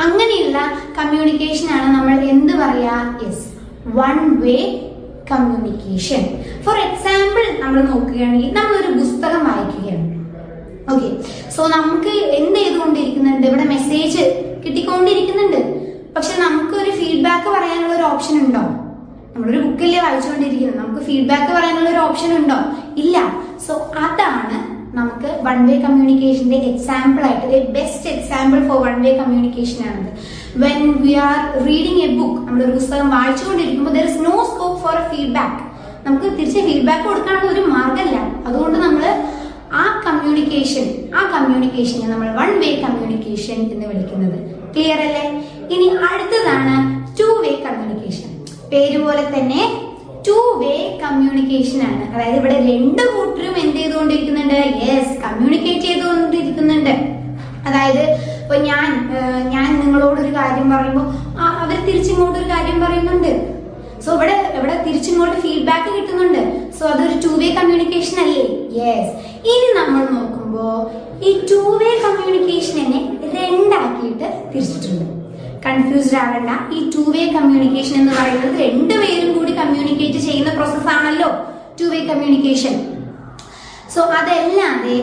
അങ്ങനെയുള്ള 0.04 0.58
കമ്മ്യൂണിക്കേഷൻ 0.98 1.70
ആണ് 1.78 1.88
നമ്മൾ 1.96 2.16
എന്ത് 2.34 2.54
പറയാ? 2.54 2.96
Yes 3.24 3.46
one 3.98 4.42
way 4.42 4.58
communication 5.32 6.24
for 6.64 6.78
example 6.78 7.46
നമ്മൾ 7.64 7.82
നോക്കുകയാണെങ്കിൽ 7.82 8.60
ഒരു 8.82 8.92
പുസ്തകം 9.00 9.42
വായിക്കുകയാണ്. 9.50 10.08
ഓക്കെ 10.94 11.10
സോ 11.56 11.68
നമുക്ക് 11.68 12.14
എന്ത് 12.40 12.60
ചെയ്തുകൊണ്ടിരിക്കുന്നുണ്ട്? 12.60 13.48
ഇവിടെ 13.48 13.64
മെസ്സേജ് 13.64 14.24
കിട്ടിക്കൊണ്ടിരിക്കുന്നുണ്ട്. 14.66 15.62
പക്ഷെ 16.16 16.34
നമുക്ക് 16.42 16.76
ഒരു 16.84 16.92
ഫീഡ്ബാക്ക് 16.92 17.50
പറയാനുള്ള 17.50 17.94
ഒരു 17.96 18.04
ഓപ്ഷൻ 18.04 18.36
ഉണ്ടോ? 18.46 18.64
നമ്മളൊരു 19.34 19.60
ബുക്കല്ലേ 19.66 20.00
വായിച്ചുകൊണ്ടിരിക്കുന്നത്. 20.06 20.80
നമുക്ക് 20.82 21.06
ഫീഡ്ബാക്ക് 21.06 21.52
പറയാനുള്ള 21.56 21.90
ഒരു 21.90 22.02
ഓപ്ഷൻ 22.08 22.32
ഉണ്ടോ? 22.40 22.58
ഇല്ല. 23.02 23.18
സോ 23.66 23.74
അതാണ് 24.06 24.58
നമുക്ക് 24.98 25.30
വൺ 25.46 25.60
വേ 25.68 25.76
കമ്മ്യൂണിക്കേഷന്റെ 25.86 26.58
എക്സാമ്പിൾ 26.72 27.24
ആയിട്ട് 27.30 27.60
best 27.78 28.10
example 28.10 28.60
for 28.68 28.78
one 28.88 28.98
way 29.06 29.12
communication 29.22 29.80
ആണത്. 29.90 30.10
When 30.64 30.82
we 31.04 31.14
are 31.28 31.38
reading 31.68 32.02
a 32.08 32.10
book 32.18 32.40
നമ്മൾ 32.48 32.64
ഒരു 32.66 32.72
പുസ്തകം 32.72 33.08
വായിച്ചുകൊണ്ടിരിക്കുമ്പോൾ 33.10 33.94
there 33.98 34.08
is 34.12 34.20
no 34.26 34.36
scope 34.52 34.78
for 34.84 34.98
a 35.04 35.06
feedback 35.14 35.62
നമുക്ക് 36.08 36.28
തിരിച്ച് 36.38 36.62
ഫീഡ്ബാക്ക് 36.68 37.06
കൊടുക്കാനുള്ള 37.10 37.52
ഒരു 37.52 37.64
മാർഗമല്ല 37.76 38.18
അതുകൊണ്ട് 38.48 38.78
നമ്മൾ 38.86 39.06
ആ 39.82 39.86
കമ്മ്യൂണിക്കേഷൻ 40.08 40.86
ആ 41.20 41.24
കമ്മ്യൂണിക്കേഷനെ 41.36 42.08
നമ്മൾ 42.14 42.30
വൺ 42.40 42.52
വേ 42.64 42.72
കമ്മ്യൂണിക്കേഷൻ 42.86 43.58
എന്ന് 43.74 43.86
വിളിക്കുന്നത്. 43.92 44.38
ക്ലിയർ 44.76 45.00
അല്ലേ? 45.08 45.26
ഇനി 45.74 45.88
അടുത്തതാണ് 46.10 46.76
ടു 47.20 47.28
വേ 47.44 47.54
കമ്മ്യൂണിക്കേഷൻ 47.66 48.30
പേര് 48.74 49.00
പോലെ 49.06 49.24
തന്നെ 49.34 49.62
ടു 50.28 50.38
വേ 50.60 50.76
കമ്മ്യൂണിക്കേഷൻ 51.04 51.80
ആണ്. 51.88 52.04
അതായത് 52.14 52.38
ഇവിടെ 52.40 52.58
രണ്ട് 52.68 53.02
കൂട്ടരും 53.16 53.56
എന്ത് 53.64 53.80
ചെയ്തുകൊണ്ടിരിക്കുന്നുണ്ട്? 53.80 54.60
Yes 54.84 55.14
communicate 55.26 55.86
ചെയ്തുകൊണ്ടിരിക്കുന്നുണ്ട്. 55.88 56.94
അതായത് 57.68 58.04
ഇപ്പൊ 58.44 58.56
ഞാൻ 58.70 58.88
ഞാൻ 59.54 59.68
നിങ്ങളോട് 59.82 60.18
ഒരു 60.24 60.32
കാര്യം 60.38 60.68
പറയുമ്പോൾ 60.74 61.08
അവർ 61.62 61.78
തിരിച്ചിങ്ങോട്ട് 61.88 62.38
ഒരു 62.42 62.48
കാര്യം 62.54 62.78
പറയുന്നുണ്ട്. 62.86 63.32
സോ 64.06 64.10
ഇവിടെ 64.18 64.36
ഇവിടെ 64.58 64.76
തിരിച്ചിങ്ങോട്ട് 64.88 65.38
ഫീഡ്ബാക്ക് 65.44 65.90
കിട്ടുന്നുണ്ട്. 65.98 66.42
സോ 66.78 66.84
അതൊരു 66.94 67.16
ടു 67.26 67.32
വേ 67.42 67.50
കമ്മ്യൂണിക്കേഷൻ 67.60 68.18
അല്ലേ? 68.26 68.46
യെസ് 68.80 69.12
ഇനി 69.54 69.70
നമ്മൾ 69.80 70.04
നോക്കുമ്പോൾ 70.18 70.78
ഈ 71.28 71.34
ടു 71.52 71.60
വേ 71.82 71.92
എന്നെ 72.84 73.02
രണ്ടാക്കിയിട്ട് 73.36 74.28
തിരിച്ചിട്ടുണ്ട്. 74.54 75.06
കൺഫ്യൂസ്ഡ് 75.66 76.18
ആവണ്ട. 76.24 76.52
ഈ 76.76 76.80
ടു 76.96 77.04
വേ 77.14 77.24
കമ്മ്യൂണിക്കേഷൻ 77.36 77.96
എന്ന് 78.02 78.14
പറയുന്നത് 78.20 78.58
രണ്ടുപേരും 78.66 79.30
കൂടി 79.38 79.52
കമ്മ്യൂണിക്കേറ്റ് 79.62 80.20
ചെയ്യുന്ന 80.28 80.54
പ്രോസസ് 80.54 80.90
ആണല്ലോ 80.96 81.30
ടു 81.80 81.86
വേ 81.94 82.00
കമ്മ്യൂണിക്കേഷൻ 82.10 82.76
സോ 83.94 84.02
അതല്ലാതെ 84.20 84.98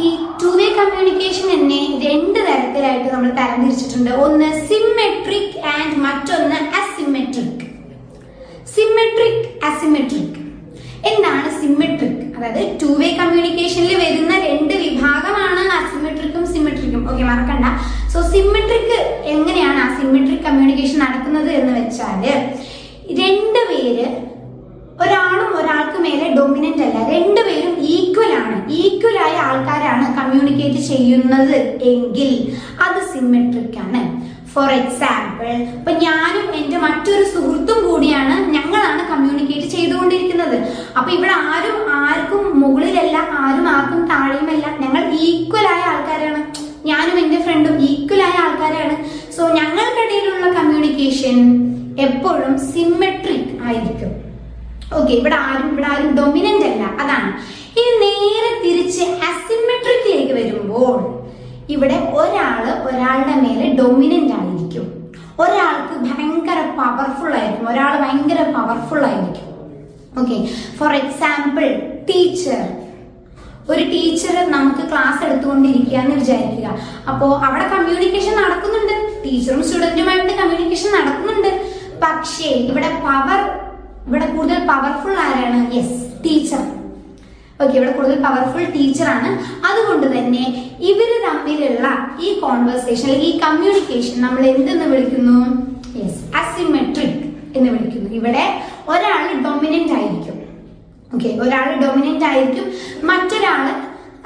ഈ 0.00 0.04
ടു 0.40 0.50
വേ 0.58 0.66
കമ്മ്യൂണിക്കേഷൻ 0.78 1.44
തന്നെ 1.54 1.80
രണ്ട് 2.06 2.38
തരത്തിലായിട്ട് 2.48 3.08
നമ്മൾ 3.14 3.30
തരംതിരിച്ചിട്ടുണ്ട്. 3.40 4.10
ഒന്ന് 4.24 4.48
സിമെട്രിക് 4.68 5.58
ആൻഡ് 5.74 5.96
മറ്റൊന്ന് 6.06 6.58
അസിമെട്രിക് 6.80 7.62
സിമെട്രിക് 8.74 9.44
അസിമെട്രിക് 9.68 10.34
എന്താണ് 11.10 11.48
സിമ്മെട്രിക് 11.60 12.22
അതായത് 12.36 12.62
ടു 12.82 12.90
വേ 13.00 13.08
കമ്മ്യൂണിക്കേഷനിൽ 13.20 13.92
വരുന്ന 14.04 14.32
രണ്ട് 14.46 14.74
വിഭാഗമാണ് 14.84 15.62
അസിമെട്രിക്കും 15.78 16.44
സിമെട്രിക്കും 16.52 17.02
ഓക്കെ 17.10 17.24
മറക്കണ്ട. 17.30 17.66
സോ 18.12 18.20
സിമെട്രിക് 18.32 18.96
എങ്ങനെയാണ് 19.34 19.80
ആ 19.84 19.88
സിമെട്രിക് 19.98 20.44
കമ്മ്യൂണിക്കേഷൻ 20.46 20.98
നടക്കുന്നത് 21.04 21.50
എന്ന് 21.58 21.72
വെച്ചാൽ 21.80 22.22
രണ്ട് 23.20 23.60
പേര് 23.70 24.06
ഒരാളും 25.04 25.50
ഒരാൾക്ക് 25.60 25.98
മേലെ 26.04 26.28
ഡൊമിനന്റ് 26.36 26.82
അല്ല. 26.82 26.98
രണ്ടുപേരും 27.14 27.74
ഈക്വൽ 27.94 28.30
ആണ്. 28.42 28.56
ഈക്വൽ 28.82 29.16
ആയ 29.24 29.34
ആൾക്കാരാണ് 29.48 30.06
കമ്മ്യൂണിക്കേറ്റ് 30.18 30.80
ചെയ്യുന്നത് 30.90 31.56
എങ്കിൽ 31.92 32.30
അത് 32.86 33.00
സിമെട്രിക് 33.12 33.78
ആണ്. 33.84 34.02
ഫോർ 34.54 34.70
എക്സാമ്പിൾ 34.80 35.48
ഇപ്പൊ 35.78 35.92
ഞാനും 36.06 36.46
കമ്മ്യൂണിക്കേറ്റ് 39.46 39.76
ചെയ്തുകൊണ്ടിരിക്കുന്നത്. 39.76 40.56
അപ്പൊ 40.98 41.08
ഇവിടെ 41.16 41.34
ആരും 41.52 41.78
ആർക്കും 42.02 42.44
മുകളിലല്ല 42.60 43.16
ആരും 43.42 43.66
ആർക്കും 43.74 44.00
താഴെയുമല്ല. 44.12 44.66
ഞങ്ങൾ 44.82 45.02
ഈക്വലായ 45.26 45.82
ആൾക്കാരാണ്. 45.92 46.40
ഞാനും 46.88 47.16
എന്റെ 47.22 47.38
ഫ്രണ്ടും 47.44 47.76
ഈക്വലായ 47.90 48.34
ആൾക്കാരാണ്. 48.44 48.96
സോ 49.36 49.42
ഞങ്ങൾക്കിടയിലുള്ള 49.58 50.46
കമ്മ്യൂണിക്കേഷൻ 50.58 51.36
എപ്പോഴും 52.06 52.52
സിമെട്രിക് 52.70 53.52
ആയിരിക്കും. 53.66 54.12
ഓക്കെ 54.96 55.12
ഇവിടെ 55.20 55.36
ആരും 55.46 55.68
ഇവിടെ 55.72 55.86
ആരും 55.92 56.10
ഡൊമിനന്റ് 56.20 56.66
അല്ല. 56.70 56.84
അതാണ്. 57.02 57.30
ഇനി 57.80 57.94
നേരെ 58.02 58.50
തിരിച്ച് 58.64 59.04
അസിമെട്രിക്കിലേക്ക് 59.30 60.34
വരുമ്പോൾ 60.40 60.98
ഇവിടെ 61.74 61.96
ഒരാൾ 62.20 62.64
ഒരാളുടെ 62.88 63.34
മേലെ 63.44 63.68
ഡൊമിനന്റ് 63.80 64.34
ആയിരിക്കും. 64.40 64.86
ഒരാൾക്ക് 65.42 65.94
ഭയങ്കര 66.06 66.60
പവർഫുൾ 66.78 67.32
ആയിരിക്കും. 67.34 67.68
ഒരാൾ 67.72 67.92
ഭയങ്കര 68.04 68.40
പവർഫുൾ 68.56 69.02
ആയിരിക്കും. 69.10 69.46
ഓക്കെ 70.20 70.36
ഫോർ 70.78 70.92
എക്സാമ്പിൾ 71.02 71.66
ടീച്ചർ 72.10 72.60
ഒരു 73.72 73.84
ടീച്ചർ 73.92 74.34
നമുക്ക് 74.50 74.82
ക്ലാസ് 74.90 75.20
എടുത്തുകൊണ്ടിരിക്കുക 75.26 75.98
എന്ന് 75.98 76.16
വിചാരിക്കുക. 76.16 76.68
അപ്പോ 77.10 77.26
അവിടെ 77.46 77.66
കമ്മ്യൂണിക്കേഷൻ 77.68 78.34
നടക്കുന്നുണ്ട്. 78.42 78.94
ടീച്ചറും 79.24 79.62
സ്റ്റുഡന്റുമായിട്ട് 79.68 80.32
കമ്മ്യൂണിക്കേഷൻ 80.40 80.90
നടക്കുന്നുണ്ട്. 80.98 81.50
പക്ഷേ 82.04 82.50
ഇവിടെ 82.70 82.90
പവർ 83.06 83.40
ഇവിടെ 84.06 84.26
കൂടുതൽ 84.26 84.58
പവർഫുൾ 84.70 85.14
ആരാണ് 85.26 85.45
ഓക്കെ 87.62 87.74
ഇവിടെ 87.78 87.92
കൂടുതൽ 87.92 88.18
പവർഫുൾ 88.24 88.64
ടീച്ചറാണ് 88.76 89.28
അതുകൊണ്ട് 89.68 90.06
തന്നെ 90.16 90.44
ഇവർ 90.90 91.10
തമ്മിലുള്ള 91.26 91.86
ഈ 92.26 92.30
കോൺവെർസേഷൻ 92.40 93.06
അല്ലെങ്കിൽ 93.08 93.28
ഈ 93.28 93.38
കമ്മ്യൂണിക്കേഷൻ 93.44 94.16
നമ്മൾ 94.24 94.42
എന്തെന്ന് 94.52 94.86
വിളിക്കുന്നു? 94.92 95.38
യെസ് 96.00 96.20
അസിമെട്രിക് 96.40 97.22
എന്ന് 97.56 97.68
വിളിക്കുന്നു. 97.74 98.10
ഇവിടെ 98.18 98.44
ഒരാൾ 98.92 99.22
ഡൊമിനന്റ് 99.46 99.94
ആയിരിക്കും. 99.98 100.36
ഓക്കെ 101.14 101.28
ഒരാൾ 101.44 101.68
ഡൊമിനന്റ് 101.84 102.26
ആയിരിക്കും. 102.30 102.66
മറ്റൊരാൾ 103.10 103.64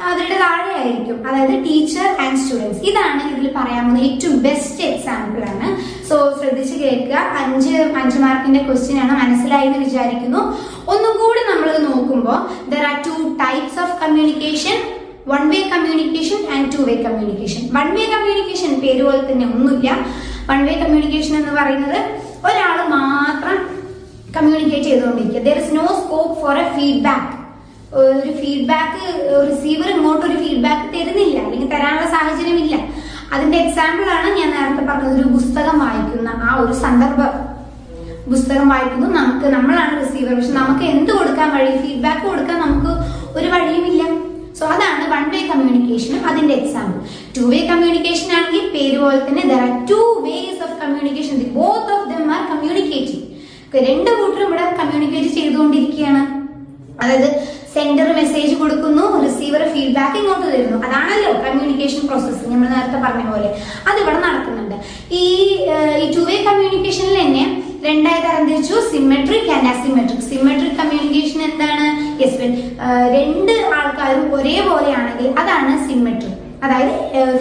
അവരുടെ 0.09 0.37
താഴെ 0.39 0.73
ആയിരിക്കും. 0.81 1.29
അതായത് 1.29 1.65
ടീച്ചർ 1.65 2.07
ആൻഡ് 2.25 2.39
സ്റ്റുഡൻസ് 2.41 2.81
ഇതാണ് 2.91 3.23
ഇതിൽ 3.33 3.51
പറയാൻ 3.57 3.85
പോകുന്ന 3.85 4.05
ഏറ്റവും 4.09 4.43
ബെസ്റ്റ് 4.43 4.85
എക്സാമ്പിൾ 4.85 5.43
ആണ്. 5.53 5.69
സോ 6.09 6.17
ശ്രദ്ധിച്ച് 6.41 6.75
കേൾക്കുക. 6.75 7.17
അഞ്ച് 7.41 7.75
അഞ്ച് 8.01 8.19
മാർക്കിന്റെ 8.19 8.61
ക്വസ്റ്റ്യൻ 8.61 9.01
ആണ് 9.01 9.13
മനസ്സിലായി 9.23 9.67
എന്ന് 9.67 9.79
വിചാരിക്കുന്നു. 9.79 10.39
ഒന്നും 10.93 11.13
കൂടി 11.23 11.43
നമ്മൾ 11.51 11.69
നോക്കുമ്പോൾ 11.89 12.71
there 12.71 12.85
are 12.87 12.97
two 13.09 13.37
types 13.45 13.81
of 13.81 14.01
communication 14.03 14.79
one 15.29 15.49
way 15.49 15.61
communication 15.75 16.39
and 16.55 16.73
two 16.73 16.83
way 16.83 16.95
communication 17.03 17.63
one 17.73 17.95
way 17.95 18.05
communication 18.05 18.81
പേര് 18.81 19.03
പോലെ 19.03 19.33
തന്നെ 19.33 19.47
ഒന്നുമില്ല. 19.47 19.91
വൺ 20.51 20.67
വേ 20.67 20.73
കമ്മ്യൂണിക്കേഷൻ 20.73 21.37
എന്ന് 21.37 21.61
പറയുന്നത് 21.61 22.01
ഒരാൾ 22.47 22.89
മാത്രം 22.89 23.59
കമ്മ്യൂണിക്കേറ്റ് 24.37 24.89
ചെയ്തുകൊണ്ടിരിക്കുക. 24.89 25.43
There 25.43 25.59
is 25.59 25.77
no 25.77 25.87
scope 25.87 26.41
for 26.41 26.59
a 26.59 26.77
feedback 26.77 27.40
ഒരു 27.99 28.33
ഫീഡ്ബാക്ക് 28.41 29.05
റിസീവർ 29.51 29.89
ഇങ്ങോട്ട് 29.95 30.25
ഒരു 30.27 30.37
ഫീഡ്ബാക്ക് 30.43 30.87
തരുന്നില്ല 30.95 31.39
അല്ലെങ്കിൽ 31.45 31.71
തരാനുള്ള 31.73 32.09
സാഹചര്യമില്ല 32.17 32.75
അതിന്റെ 33.35 33.59
എക്സാമ്പിൾ 33.65 34.07
ആണ് 34.17 34.29
ഞാൻ 34.39 34.51
നേരത്തെ 34.57 34.85
പറഞ്ഞത് 34.91 35.19
ഒരു 35.23 35.31
പുസ്തകം 35.37 35.77
വായിക്കുന്ന 35.85 36.31
ആ 36.49 36.53
ഒരു 36.63 36.75
സന്ദർഭം. 36.85 37.33
പുസ്തകം 38.33 38.67
വായിക്കുന്നു 38.73 39.09
നമുക്ക് 39.19 39.47
നമ്മളാണ് 39.57 39.95
റിസീവർ 40.03 40.35
പക്ഷെ 40.39 40.55
നമുക്ക് 40.61 40.85
എന്ത് 40.95 41.13
കൊടുക്കാൻ 41.19 41.49
വഴി 41.57 41.73
ഫീഡ്ബാക്ക് 41.83 42.25
കൊടുക്കാൻ 42.31 42.59
നമുക്ക് 42.67 42.93
ഒരു 43.39 43.49
വഴിയുമില്ല. 43.55 44.03
സോ 44.59 44.65
അതാണ് 44.75 45.05
വൺ 45.13 45.25
വേ 45.33 45.41
കമ്മ്യൂണിക്കേഷനും 45.51 46.23
അതിന്റെ 46.31 46.55
എക്സാമ്പിൾ 46.61 46.99
ടു 47.37 47.43
വേ 47.53 47.61
കമ്മ്യൂണിക്കേഷൻ 47.71 48.29
ആണെങ്കിൽ 48.39 48.65
പേര് 48.75 48.97
പോലെ 49.03 49.21
തന്നെ 49.29 49.43
there 49.53 49.63
are 49.67 49.73
two 49.93 50.01
ways 50.27 50.61
of 50.67 50.77
communication 50.83 51.37
both 51.59 51.93
of 51.97 52.09
them 52.13 52.33
are 52.37 52.43
communicating 52.53 53.27
രണ്ട് 53.87 54.11
കൂട്ടരും 54.19 54.47
ഇവിടെ 54.49 54.65
കമ്മ്യൂണിക്കേറ്റ് 54.81 55.31
ചെയ്തുകൊണ്ടിരിക്കുകയാണ്. 55.39 56.23
അതായത് 57.03 57.29
സെൻഡർ 57.75 58.09
മെസ്സേജ് 58.19 58.55
കൊടുക്കുന്നു 58.61 59.05
റിസീവർ 59.25 59.63
ഫീഡ്ബാക്ക് 59.73 60.17
ഇങ്ങോട്ട് 60.21 60.47
തരുന്നു. 60.53 60.79
അതാണല്ലോ 60.87 61.33
കമ്മ്യൂണിക്കേഷൻ 61.45 62.03
പ്രോസസ്സ് 62.09 62.43
നമ്മൾ 62.53 62.69
നേരത്തെ 62.75 62.99
പറഞ്ഞ 63.05 63.25
പോലെ. 63.33 63.51
അത് 63.89 63.99
ഇവിടെ 64.03 64.19
നടക്കുന്നുണ്ട്. 64.27 64.77
ഈ 65.21 65.25
ഈ 66.03 66.07
ടു 66.17 66.23
വേ 66.29 66.37
കമ്മ്യൂണിക്കേഷനിൽ 66.49 67.17
തന്നെ 67.23 67.45
രണ്ടായി 67.89 68.21
തരംതിരിച്ചു. 68.27 68.77
Symmetric 68.93 69.51
and 69.57 69.71
asymmetric 69.75 70.25
symmetric 70.33 70.77
communication 70.81 71.41
എന്താണ്? 71.51 71.87
യെസ് 72.23 72.49
രണ്ട് 73.17 73.55
ആൾക്കാരും 73.79 74.27
ഒരേപോലെയാണെങ്കിൽ 74.39 75.29
അതാണ് 75.43 75.73
സിമെട്രിക് 75.89 76.39
അതായത് 76.65 76.95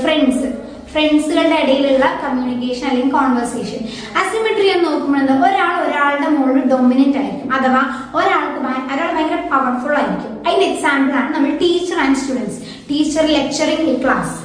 ഫ്രണ്ട്സ് 0.04 0.50
ഫ്രണ്ട്സുകളുടെ 0.94 1.58
ഇടയിലുള്ള 1.64 2.06
കമ്മ്യൂണിക്കേഷൻ 2.24 2.86
അല്ലെങ്കിൽ 2.90 3.14
കോൺവെർസേഷൻ 3.18 3.82
അസിമെട്രി 4.22 4.68
എന്ന് 4.76 4.86
നോക്കുമ്പോൾ 4.90 5.20
എന്താ? 5.22 5.36
ഒരാൾ 5.48 5.74
ഒരാളുടെ 5.86 6.30
മുകളിൽ 6.36 6.66
ഡൊമിനന്റ് 6.74 7.18
ആയിരിക്കും. 7.22 7.54
അഥവാ 7.58 7.82
ഒരാൾക്ക് 8.20 8.60
ഒരാൾ 8.92 9.10
ഭയങ്കര 9.16 9.40
പവർഫുൾ 9.54 9.96
ആയിരിക്കും. 10.02 10.34
അതിന്റെ 10.46 10.68
എക്സാമ്പിൾ 10.74 11.14
ആണ് 11.22 11.30
നമ്മൾ 11.36 11.52
teacher 11.64 11.98
and 12.06 12.20
students 12.22 12.60
teacher 12.92 13.26
lecturing 13.38 13.96
class 14.06 14.36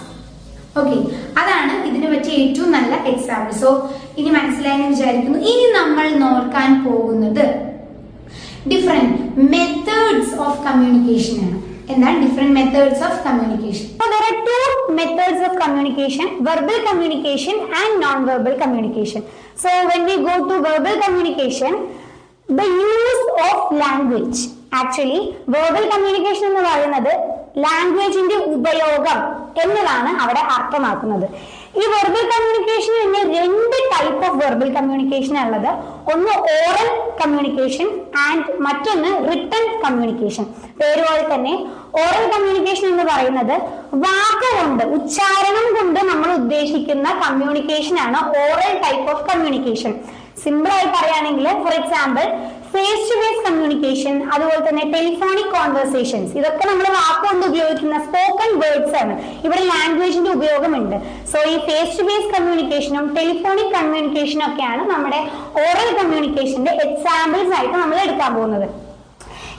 okay 0.81 0.97
അതാണ് 1.41 1.73
ഇതിനെ 1.89 2.09
പറ്റിയ 2.13 2.37
ഏറ്റവും 2.45 2.71
നല്ല 2.77 2.95
എക്സാമ്പിൾ 3.11 3.53
സോ 3.65 3.69
ഇനി 4.19 4.31
മനസ്സിലായെന്ന് 4.39 4.89
വിചാരിക്കുന്നു. 4.95 5.39
ഇനി 5.51 5.67
നമ്മൾ 5.79 6.07
നോക്കാൻ 6.25 6.71
പോകുന്നത് 6.87 7.45
ഡിഫറെന്റ് 8.73 9.15
മെത്തേഡ്സ് 9.53 10.35
ഓഫ് 10.47 10.59
കമ്മ്യൂണിക്കേഷൻ 10.67 11.39
ആണ്. 11.47 11.59
എന്താണ് 11.93 12.17
different 12.25 12.55
methods 12.59 13.03
of 13.09 13.19
communication 13.27 13.87
there 14.03 14.23
are 14.29 14.37
two 14.49 14.57
methods 14.99 15.45
of 15.49 15.57
communication 15.63 16.27
verbal 16.47 16.79
communication 16.89 17.57
and 17.81 17.97
non 18.05 18.19
verbal 18.31 18.55
communication 18.63 19.23
so 19.63 19.71
when 19.93 20.03
we 20.09 20.17
go 20.27 20.35
to 20.51 20.57
verbal 20.69 20.97
communication 21.05 21.73
the 22.59 22.69
use 22.81 23.27
of 23.49 23.67
language 23.83 24.43
actually 24.81 25.21
verbal 25.55 25.85
communication 25.93 26.47
എന്ന് 26.51 26.65
പറയുന്നത് 26.69 27.13
ലാംഗ്വേജിന്റെ 27.65 28.37
ഉപയോഗം 28.55 29.19
എന്നതാണ് 29.63 30.11
അവിടെ 30.23 30.43
അർത്ഥമാക്കുന്നത്. 30.55 31.27
ഈ 31.75 31.85
verbal 31.93 32.25
communication 32.33 32.93
തന്നെ 32.99 33.23
രണ്ട് 33.37 33.77
type 33.93 34.23
of 34.27 34.39
verbal 34.43 34.69
communication 34.77 35.37
ഉള്ളത് 35.43 35.71
ഒന്ന് 36.13 36.33
ഓറൽ 36.55 36.89
കമ്മ്യൂണിക്കേഷൻ 37.21 37.87
ആൻഡ് 38.25 38.53
മറ്റൊന്ന് 38.61 39.11
റിട്ടൺ 39.29 39.65
കമ്മ്യൂണിക്കേഷൻ 39.85 40.45
പേര് 40.81 41.03
പോലെ 41.03 41.25
തന്നെ 41.33 41.55
ഓറൽ 42.01 42.25
കമ്മ്യൂണിക്കേഷൻ 42.35 42.87
എന്ന് 42.87 43.05
പറയുന്നത് 43.05 43.55
വാക്കുകൊണ്ട് 44.05 44.85
ഉച്ചാരണം 44.97 45.69
കൊണ്ട് 45.77 46.01
നമ്മൾ 46.05 46.31
ഉദ്ദേശിക്കുന്ന 46.35 47.09
കമ്മ്യൂണിക്കേഷൻ 47.25 47.99
ആണ് 48.01 48.21
oral 48.43 48.75
type 48.85 49.09
of 49.13 49.25
communication 49.31 49.95
simple 50.45 50.71
ആയി 50.73 50.89
പറയുകയാണെങ്കിൽ 50.89 51.47
for 51.63 51.75
example 51.75 52.25
face 52.75 53.05
to 53.09 53.17
face 53.23 53.43
communication 53.47 54.15
അതുപോലെ 54.35 54.61
തന്നെ 54.69 54.85
ടെലിഫോണിക് 54.95 55.53
കോൺവെർസേഷൻസ് 55.57 56.33
ഇതൊക്കെ 56.39 56.65
നമ്മൾ 56.71 56.87
വാക്കുകൊണ്ട് 56.99 57.45
ഉപയോഗിക്കുന്ന 57.51 57.99
സ്പോക്കൺ 58.07 58.51
വേർഡ്സ് 58.63 58.97
ആണ്. 59.03 59.15
ഇവിടെ 59.47 59.63
ലാംഗ്വേജിന്റെ 59.73 60.31
ഉപയോഗമുണ്ട്. 60.39 60.97
സോ 61.33 61.39
ഈ 61.53 61.55
ഫേസ് 61.69 61.95
ടു 61.99 62.05
ഫേസ് 62.11 62.29
കമ്മ്യൂണിക്കേഷനും 62.35 63.07
ടെലിഫോണിക് 63.19 63.73
കമ്മ്യൂണിക്കേഷനും 63.77 64.47
ഒക്കെയാണ് 64.49 64.83
നമ്മുടെ 64.93 65.21
ഓറൽ 65.65 65.91
കമ്മ്യൂണിക്കേഷന്റെ 66.01 66.75
എക്സാമ്പിൾസ് 66.87 67.55
ആയിട്ട് 67.59 67.77
നമ്മൾ 67.85 67.99
എടുക്കാൻ 68.07 68.31
പോകുന്നത്. 68.39 68.69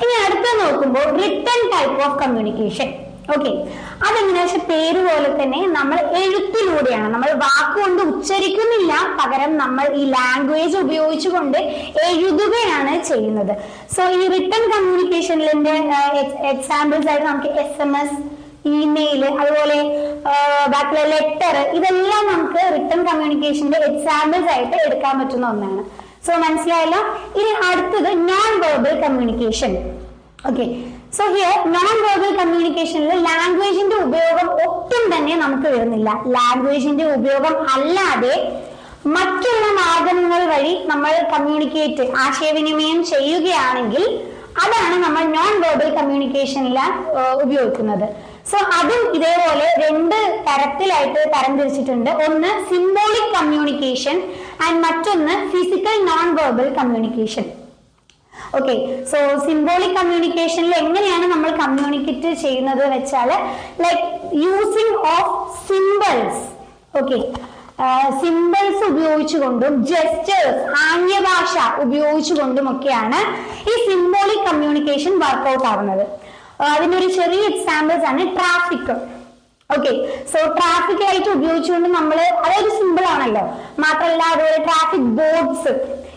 ഇനി 0.03 0.13
അടുത്ത 0.25 0.47
നോക്കുമ്പോൾ 0.61 1.05
written 1.21 1.61
type 1.73 1.99
of 2.05 2.17
communication 2.23 2.89
okay 3.33 3.51
അതെങ്ങനെയാ 4.05 4.43
വെച്ചാൽ 4.45 4.63
പേര് 4.71 5.01
പോലെ 5.07 5.29
തന്നെ 5.39 5.59
നമ്മൾ 5.75 5.97
എഴുത്തിലൂടെയാണ്. 6.21 7.07
നമ്മൾ 7.13 7.29
വാക്കുകൊണ്ട് 7.43 8.01
ഉച്ചരിക്കുന്നില്ല 8.11 8.93
പകരം 9.19 9.51
നമ്മൾ 9.63 9.85
ഈ 9.99 10.03
ലാംഗ്വേജ് 10.15 10.77
ഉപയോഗിച്ചുകൊണ്ട് 10.83 11.59
എഴുതുകയാണ് 12.09 12.93
ചെയ്യുന്നത്. 13.09 13.53
സോ 13.95 14.03
ഈ 14.19 14.23
റിട്ടേൺ 14.35 14.63
കമ്മ്യൂണിക്കേഷനിലെ 14.73 15.75
എക്സാമ്പിൾസ് 16.53 17.09
ആയിട്ട് 17.11 17.27
നമുക്ക് 17.31 17.51
എസ് 17.65 17.81
എം 17.87 17.93
എസ് 18.01 18.17
ഇമെയിൽ 18.77 19.23
അതുപോലെ 19.41 19.77
ബാക്കിയുള്ള 20.73 21.03
ലെറ്റർ 21.13 21.55
ഇതെല്ലാം 21.77 22.23
നമുക്ക് 22.31 22.61
റിട്ടേൺ 22.75 23.01
കമ്മ്യൂണിക്കേഷന്റെ 23.09 23.79
എക്സാമ്പിൾസ് 23.89 24.49
ആയിട്ട് 24.53 24.77
എടുക്കാൻ 24.85 25.13
പറ്റുന്ന 25.19 25.47
ഒന്നാണ്. 25.53 25.83
സോ 26.27 26.33
മനസ്സിലായല്ലോ? 26.45 27.01
ഇനി 27.39 27.51
അടുത്തത് 27.69 28.11
non 28.29 28.51
verbal 28.63 28.95
communication 29.03 29.73
okay 30.49 30.65
so 31.15 31.23
here 31.33 31.57
non 31.73 31.97
verbal 32.05 32.31
കമ്മ്യൂണിക്കേഷനിൽ 32.39 33.11
ലാംഗ്വേജിന്റെ 33.27 33.97
ഉപയോഗം 34.05 34.47
ഒട്ടും 34.63 35.03
തന്നെ 35.13 35.33
നമുക്ക് 35.43 35.67
വരുന്നില്ല. 35.75 36.09
ലാംഗ്വേജിന്റെ 36.35 37.05
ഉപയോഗം 37.17 37.55
അല്ലാതെ 37.75 38.35
മറ്റുള്ള 39.15 39.65
മാർഗങ്ങൾ 39.79 40.41
വഴി 40.51 40.73
നമ്മൾ 40.91 41.13
കമ്മ്യൂണിക്കേറ്റ് 41.33 42.05
ആശയവിനിമയം 42.25 42.99
ചെയ്യുകയാണെങ്കിൽ 43.11 44.05
അതാണ് 44.63 44.95
നമ്മൾ 45.05 45.23
നോൺ 45.37 45.53
വെർബൽ 45.63 45.89
കമ്മ്യൂണിക്കേഷനിൽ 45.97 46.77
ഉപയോഗിക്കുന്നത്. 47.43 48.07
സോ 48.51 48.57
അതും 48.79 49.01
ഇതേപോലെ 49.17 49.67
രണ്ട് 49.83 50.17
തരത്തിലായിട്ട് 50.47 51.21
തരംതിരിച്ചിട്ടുണ്ട്. 51.35 52.11
ഒന്ന് 52.27 52.51
സിംബോളിക് 52.71 53.31
കമ്മ്യൂണിക്കേഷൻ 53.37 54.17
ആൻഡ് 54.65 54.81
മറ്റൊന്ന് 54.87 55.35
physical 55.53 55.97
non 56.09 56.27
verbal 56.39 56.69
communication 56.79 57.45
okay 58.55 58.75
so 59.11 59.17
symbolic 59.45 59.95
കമ്മ്യൂണിക്കേഷനിൽ 59.97 60.73
എങ്ങനെയാണ് 60.81 61.25
നമ്മൾ 61.27 61.49
കമ്മ്യൂണിക്കേറ്റ് 61.61 62.31
ചെയ്യുന്നത് 62.43 62.83
വെച്ചാൽ 62.93 63.29
like 63.83 64.03
using 64.43 64.95
of 65.11 65.33
symbols 65.67 66.43
okay 66.99 67.17
symbols 68.21 68.83
ഉപയോഗിച്ചുകൊണ്ടും 68.89 69.73
gestures 69.89 70.61
ആംഗ്യഭാഷ 70.85 71.53
ഉപയോഗിച്ചുകൊണ്ടും 71.83 72.67
ഒക്കെയാണ് 72.73 73.19
ഈ 73.67 73.75
സിംബോളിക് 73.87 74.45
കമ്മ്യൂണിക്കേഷൻ 74.47 75.13
വർക്ക്ഔട്ട് 75.19 75.67
ആവുന്നത്. 75.71 76.05
ആ, 76.61 76.65
അതിന്റെ 76.75 76.97
ഒരു 76.97 77.09
ചെറിയ 77.17 77.41
എക്സാമ്പിൾസ് 77.47 78.05
ആണ് 78.05 78.23
traffic 78.37 78.93
okay 79.69 79.91
so 80.31 80.39
traffic 80.57 81.03
light 81.03 81.29
ഉപയോഗിച്ചുകൊണ്ട് 81.29 81.89
നമ്മൾ 81.89 82.17
അതൊരു 82.45 82.71
സിമ്പിൾ 82.79 83.05
ആണല്ലോ. 83.13 83.43
മാത്രമല്ല 83.79 84.23
അതുപോലെ 84.33 84.59
ട്രാഫിക് 84.67 85.09
ബോർഡ്സ് 85.19 85.73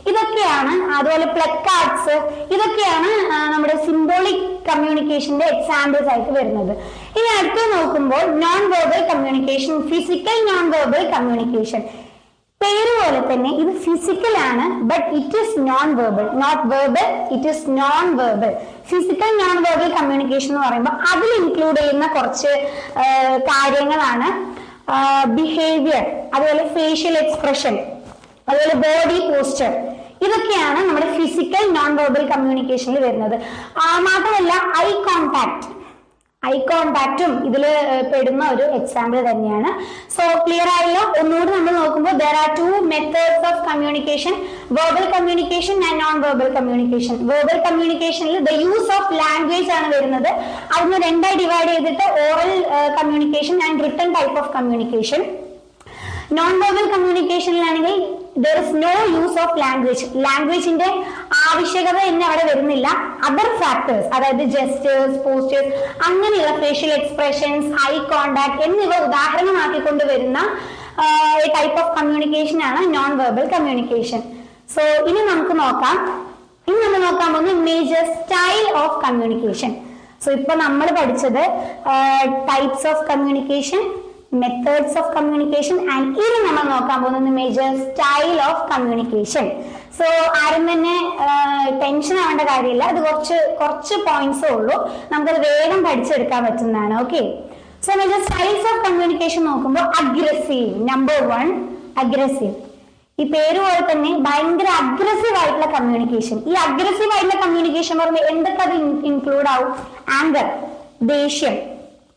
ഇതൊക്കെയാണ് 0.06 0.72
അതുപോലെ 0.96 1.26
പ്ലക്കാർഡ്സ് 1.36 2.16
ഇതൊക്കെയാണ് 2.54 3.10
നമ്മുടെ 3.52 3.76
സിംബോളിക് 3.86 4.44
കമ്മ്യൂണിക്കേഷന്റെ 4.68 5.46
എക്സാമ്പിൾസ് 5.54 6.10
ആയിട്ട് 6.12 6.32
വരുന്നത്. 6.32 6.72
ഇനി 7.18 7.28
അടുത്ത് 7.38 7.62
നോക്കുമ്പോൾ 7.74 8.24
non 8.42 8.62
verbal 8.74 9.02
communication 9.12 9.74
physical 9.90 10.38
non 10.50 10.64
verbal 10.70 11.04
communication 11.14 11.82
പേര് 12.60 12.92
പോലെ 13.00 13.18
തന്നെ 13.20 13.50
ഇത് 13.62 13.72
ഫിസിക്കൽ 13.84 14.34
ആണ് 14.46 14.64
but 14.82 15.08
it 15.18 15.36
is 15.42 15.54
non 15.68 15.88
verbal 15.96 16.26
not 16.40 16.62
verbal 16.72 17.06
it 17.36 17.48
is 17.48 17.64
non 17.70 18.06
verbal 18.16 18.52
physical 18.90 19.30
non 19.42 19.56
verbal 19.62 19.90
communication 19.98 20.50
എന്ന് 20.50 20.64
പറയുമ്പോൾ 20.66 20.96
അതിൽ 21.12 21.30
ഇൻക്ലൂഡ് 21.42 21.78
ചെയ്യുന്ന 21.80 22.06
കുറച്ച് 22.06 22.52
കാര്യങ്ങളാണ് 23.50 24.28
ബിഹേവിയർ 25.36 26.04
അതുപോലെ 26.34 26.64
ഫേഷ്യൽ 26.74 27.16
എക്സ്പ്രഷൻ 27.16 27.74
അതുപോലെ 28.48 28.74
ബോഡി 28.84 29.18
പോസ്റ്റർ 29.28 29.70
ഇതൊക്കെയാണ് 30.26 30.80
നമ്മുടെ 30.88 31.08
ഫിസിക്കൽ 31.16 31.64
നോൺ 31.76 31.90
വെർബൽ 31.96 32.24
കമ്മ്യൂണിക്കേഷനിൽ 32.32 33.00
വരുന്നത്. 33.06 33.36
ആ, 33.82 33.84
മാത്രമല്ല 34.06 34.52
ഐ 34.84 34.88
കോണ്ടാക്ട് 35.08 35.66
ഐ 36.42 36.56
കോണ്ടാക്റ്റും 36.66 37.32
ഇതിൽ 37.46 37.62
പെടുന്ന 38.10 38.42
ഒരു 38.54 38.64
എക്സാമ്പിൾ 38.76 39.18
തന്നെയാണ്. 39.28 39.70
സോ 40.16 40.24
ക്ലിയർ 40.44 40.68
ആയല്ലോ? 40.74 41.02
ഒന്നുകൂടി 41.20 41.50
നമ്മൾ 41.50 41.72
നോക്കുമ്പോൾ 41.78 42.14
there 42.20 42.36
are 42.42 42.50
two 42.58 42.66
methods 42.92 43.46
of 43.50 43.62
communication 43.68 44.34
verbal 44.76 45.06
communication 45.14 45.76
and 45.88 46.00
non 46.02 46.16
verbal 46.26 46.48
communication 46.56 47.16
verbal 47.30 47.58
കമ്മ്യൂണിക്കേഷനിൽ 47.66 48.38
the 48.48 48.52
use 48.64 48.90
of 48.98 49.10
language 49.22 49.72
ആണ് 49.78 49.88
വരുന്നത്. 49.96 50.30
അതിന് 50.76 51.00
രണ്ടായി 51.06 51.36
ഡിവൈഡ് 51.42 51.68
ചെയ്തിട്ട് 51.72 52.06
oral 52.26 52.52
communication 53.00 53.58
and 53.68 53.84
written 53.86 54.08
type 54.18 54.38
of 54.42 54.52
communication 54.56 55.22
non 56.38 56.54
verbal 56.62 56.86
കമ്മ്യൂണിക്കേഷനിലാണെങ്കിൽ 56.94 57.96
there 58.44 58.56
is 58.62 58.74
no 58.82 58.92
use 59.16 59.38
of 59.44 59.54
language 59.62 60.04
ലാംഗ്വേജിന്റെ 60.26 60.88
ആവശ്യകത 61.46 61.96
തന്നെ 62.06 62.24
അവിടെ 62.28 62.44
വരുന്നില്ല. 62.50 62.88
Other 63.28 63.48
factors 63.62 64.08
അതായത് 64.16 64.44
ജസ്റ്റേഴ്സ് 64.56 65.18
പോസ്റ്റേഴ്സ് 65.24 65.70
അങ്ങനെയുള്ള 66.08 66.52
ഫേഷ്യൽ 66.62 66.92
എക്സ്പ്രഷൻസ് 66.98 67.70
ഐ 67.90 67.94
കോണ്ടാക്ട് 68.12 68.62
എന്നിവ 68.66 68.92
ഉദാഹരണമാക്കിക്കൊണ്ട് 69.08 70.04
വരുന്ന 70.12 70.38
ടൈപ്പ് 71.56 71.78
ഓഫ് 71.82 71.92
കമ്മ്യൂണിക്കേഷൻ 71.98 72.60
ആണ് 72.68 72.80
നോൺ 72.94 73.10
വെർബൽ 73.20 73.46
കമ്മ്യൂണിക്കേഷൻ 73.54 74.22
സോ 74.74 74.82
ഇനി 75.10 75.20
നമുക്ക് 75.32 75.54
നോക്കാം. 75.60 75.98
ഇനി 76.68 76.78
നമ്മൾ 76.84 77.00
നോക്കാൻ 77.04 77.28
പോകുന്നത് 77.34 77.60
major 77.68 78.02
style 78.16 78.64
of 78.80 78.96
communication 79.04 79.70
so 80.24 80.28
ഇപ്പൊ 80.38 80.54
നമ്മൾ 80.62 80.88
പഠിച്ചത് 80.98 81.42
types 82.50 82.86
of 82.92 83.04
communication 83.10 83.80
methods 84.32 84.96
of 85.00 85.10
communication 85.16 85.76
and 85.92 86.08
ഇനി 86.24 86.38
നമ്മൾ 86.46 86.64
നോക്കാൻ 86.72 86.98
പോകുന്നത് 87.02 87.34
major 87.40 87.68
style 87.84 88.34
of 88.48 88.62
communication 88.72 89.46
so 89.98 90.06
ആരും 90.40 90.64
തന്നെ 90.70 90.96
ടെൻഷൻ 91.82 92.16
ആവേണ്ട 92.24 92.42
കാര്യമില്ല. 92.50 92.84
അത് 92.92 92.98
കുറച്ച് 93.06 93.36
കുറച്ച് 93.60 93.94
പോയിന്റ്സേ 94.08 94.50
ഉള്ളൂ. 94.56 94.76
നമുക്കത് 95.12 95.40
വേഗം 95.46 95.80
പഠിച്ചെടുക്കാൻ 95.86 96.42
പറ്റുന്നതാണ്. 96.46 96.94
Okay 97.02 97.22
so 97.86 97.92
major 98.00 98.20
styles 98.26 98.66
of 98.72 98.80
communication 98.86 99.42
നോക്കുമ്പോൾ 99.50 99.86
അഗ്രസീവ് 100.02 100.74
നമ്പർ 100.90 101.20
വൺ 101.32 101.48
അഗ്രസീവ് 102.04 102.54
ഈ 103.18 103.24
പേര് 103.32 103.58
പോലെ 103.62 103.80
തന്നെ 103.90 104.10
ഭയങ്കര 104.26 104.68
അഗ്രസീവ് 104.82 105.36
ആയിട്ടുള്ള 105.38 105.68
കമ്മ്യൂണിക്കേഷൻ 105.76 106.36
ഈ 106.50 106.54
അഗ്രസീവ് 106.66 107.10
ആയിട്ടുള്ള 107.14 107.38
കമ്മ്യൂണിക്കേഷൻ 107.44 107.94
പറയുമ്പോൾ 108.00 108.26
എന്തൊക്കെ 108.34 108.62
അത് 108.66 108.76
ഇൻക്ലൂഡ് 109.10 109.48
ആവും? 109.54 109.72
ആങ്കർ 110.18 110.46
ദേഷ്യം. 111.12 111.56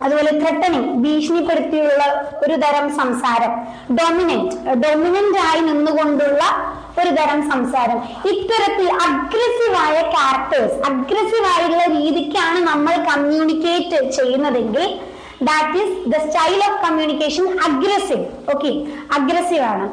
അതുപോലെ 0.03 0.31
ത്രട്ടനിങ് 0.41 0.91
ഭീഷണിപ്പെടുത്തിയുള്ള 1.03 2.03
ഒരു 2.43 2.55
തരം 2.63 2.85
സംസാരം. 3.01 3.53
ഡൊമിനന്റ് 3.99 4.55
ഡൊമിനന്റ് 4.85 5.39
ആയി 5.49 5.61
നിന്നുകൊണ്ടുള്ള 5.69 6.43
ഒരു 7.01 7.11
തരം 7.19 7.39
സംസാരം. 7.51 7.97
ഇത്തരത്തിൽ 8.31 8.87
അഗ്രസീവായ 9.07 9.95
ക്യാരക്ടേഴ്സ് 10.15 10.77
അഗ്രസീവ് 10.91 11.47
ആയിട്ടുള്ള 11.53 11.85
രീതിക്കാണ് 11.99 12.59
നമ്മൾ 12.71 12.95
കമ്മ്യൂണിക്കേറ്റ് 13.11 13.99
ചെയ്യുന്നതെങ്കിൽ 14.17 14.85
that 15.49 15.77
is 15.81 15.93
the 16.13 16.17
style 16.25 16.59
of 16.69 16.79
communication 16.85 17.45
aggressive 17.67 18.25
okay 18.53 18.71
aggressive 19.19 19.65
ആണ്. 19.73 19.85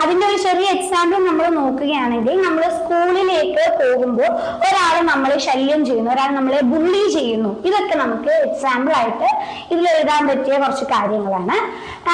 അതിന്റെ 0.00 0.24
ഒരു 0.30 0.38
ചെറിയ 0.46 0.66
എക്സാമ്പിൾ 0.76 1.20
നമ്മൾ 1.26 1.46
നോക്കുകയാണെങ്കിൽ 1.58 2.34
നമ്മൾ 2.46 2.62
സ്കൂളിലേക്ക് 2.78 3.64
പോകുമ്പോൾ 3.80 4.30
ഒരാൾ 4.66 4.94
നമ്മളെ 5.10 5.36
ശല്യം 5.46 5.80
ചെയ്യുന്നു 5.88 6.10
ഒരാൾ 6.14 6.30
നമ്മളെ 6.38 6.60
ബുള്ളി 6.72 7.02
ചെയ്യുന്നു. 7.16 7.50
ഇതൊക്കെ 7.68 7.94
നമുക്ക് 8.04 8.32
എക്സാമ്പിൾ 8.48 8.92
ആയിട്ട് 9.00 9.28
ഇതിൽ 9.72 9.86
എഴുതാൻ 9.94 10.22
പറ്റിയ 10.30 10.58
കുറച്ച് 10.64 10.86
കാര്യങ്ങളാണ്. 10.94 11.56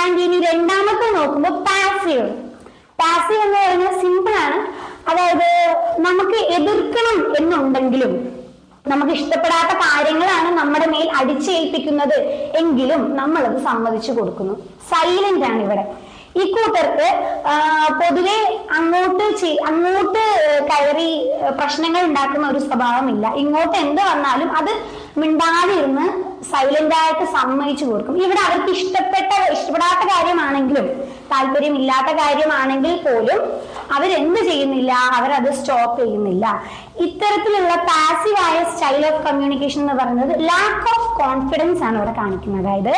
ആൻഡ് 0.00 0.20
ഇനി 0.26 0.38
രണ്ടാമത്തെ 0.50 1.08
നോക്കുമ്പോൾ 1.18 1.54
പാസീവ് 1.68 2.28
പാസീവ് 3.02 3.42
എന്ന് 3.46 3.58
പറയുന്നത് 3.58 3.96
സിമ്പിൾ 4.02 4.34
ആണ്. 4.46 4.58
അതായത് 5.10 5.48
നമുക്ക് 6.06 6.38
എതിർക്കണം 6.58 7.18
എന്നുണ്ടെങ്കിലും 7.40 8.12
നമുക്ക് 8.90 9.12
ഇഷ്ടപ്പെടാത്ത 9.18 9.72
കാര്യങ്ങളാണ് 9.84 10.50
നമ്മുടെ 10.58 10.86
മേൽ 10.92 11.08
അടിച്ചേൽപ്പിക്കുന്നത് 11.20 12.16
എങ്കിലും 12.60 13.16
നമ്മളത് 13.16 13.58
സമ്മതിച്ചു 13.66 14.12
കൊടുക്കുന്നു. 14.12 14.54
സൈലന്റ് 14.90 15.44
ആണ് 15.50 15.60
ഇവിടെ. 15.66 15.84
ഈ 16.38 16.44
കൂട്ടർക്ക് 16.54 17.08
പൊതുവെ 18.00 18.38
അങ്ങോട്ട് 18.78 19.24
അങ്ങോട്ട് 19.70 20.24
കയറി 20.70 21.10
പ്രശ്നങ്ങൾ 21.58 22.02
ഉണ്ടാക്കുന്ന 22.08 22.46
ഒരു 22.52 22.60
സ്വഭാവമില്ല. 22.66 23.26
ഇങ്ങോട്ട് 23.42 23.76
എന്ത് 23.84 24.02
വന്നാലും 24.10 24.50
അത് 24.58 24.72
മിണ്ടാതെ 25.20 25.72
ഇരുന്ന് 25.78 26.06
സൈലന്റ് 26.50 26.94
ആയിട്ട് 26.98 27.24
സമ്മതിച്ചു 27.36 27.84
കൊടുക്കും. 27.84 28.14
ഇവിടെ 28.24 28.40
അവർക്ക് 28.48 28.70
ഇഷ്ടപ്പെട്ട 28.76 29.30
ഇഷ്ടപ്പെടാത്ത 29.54 30.02
കാര്യമാണെങ്കിലും 30.12 30.86
താല്പര്യമില്ലാത്ത 31.32 32.10
കാര്യമാണെങ്കിൽ 32.20 32.94
പോലും 33.06 33.40
അവരെന്ത് 33.96 34.40
ചെയ്യുന്നില്ല 34.50 34.92
അവരത് 35.16 35.50
സ്റ്റോപ്പ് 35.58 35.98
ചെയ്യുന്നില്ല. 36.02 36.46
ഇത്തരത്തിലുള്ള 37.06 37.74
പാസീവായ 37.90 38.56
സ്റ്റൈൽ 38.70 39.02
ഓഫ് 39.10 39.20
കമ്മ്യൂണിക്കേഷൻ 39.26 39.80
എന്ന് 39.84 39.96
പറയുന്നത് 40.00 40.32
ലാക്ക് 40.50 40.88
ഓഫ് 40.94 41.10
കോൺഫിഡൻസ് 41.22 41.82
ആണ് 41.88 41.98
ഇവിടെ 42.00 42.14
കാണിക്കുന്നത്. 42.20 42.68
അതായത് 42.68 42.94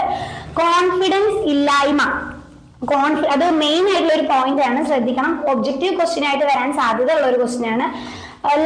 കോൺഫിഡൻസ് 0.61 1.41
ഇല്ലായ്മ. 1.53 2.03
കോൺഫി 2.91 3.27
അത് 3.35 3.45
മെയിൻ 3.63 3.85
ആയിട്ടുള്ള 3.91 4.15
ഒരു 4.19 4.27
പോയിന്റ് 4.33 4.63
ആണ്. 4.69 4.81
ശ്രദ്ധിക്കണം. 4.91 5.33
ഒബ്ജക്റ്റീവ് 5.53 5.95
ക്വസ്റ്റ്യൻ 5.99 6.25
ആയിട്ട് 6.29 6.45
വരാൻ 6.51 6.69
സാധ്യത 6.79 7.11
ഉള്ള 7.17 7.27
ഒരു 7.33 7.39
ക്വസ്റ്റ്യൻ 7.43 7.69
ആണ്. 7.75 7.87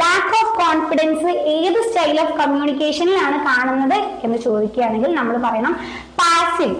ലാക്ക് 0.01 0.35
ഓഫ് 0.41 0.53
കോൺഫിഡൻസ് 0.61 1.31
ഏത് 1.55 1.79
സ്റ്റൈൽ 1.87 2.17
ഓഫ് 2.21 2.35
കമ്മ്യൂണിക്കേഷനിലാണ് 2.39 3.37
കാണുന്നത് 3.49 3.97
എന്ന് 4.25 4.37
ചോദിക്കുകയാണെങ്കിൽ 4.45 5.11
നമ്മൾ 5.15 5.35
പറയണം 5.47 5.73
passive 6.19 6.77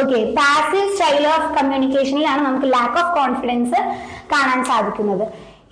okay 0.00 0.18
passive 0.38 0.86
style 0.92 1.24
of 1.32 1.48
കമ്മ്യൂണിക്കേഷനിലാണ് 1.56 2.40
നമുക്ക് 2.46 2.68
ലാക്ക് 2.76 2.98
ഓഫ് 3.02 3.12
കോൺഫിഡൻസ് 3.18 3.80
കാണാൻ 4.32 4.60
സാധിക്കുന്നത്. 4.70 5.24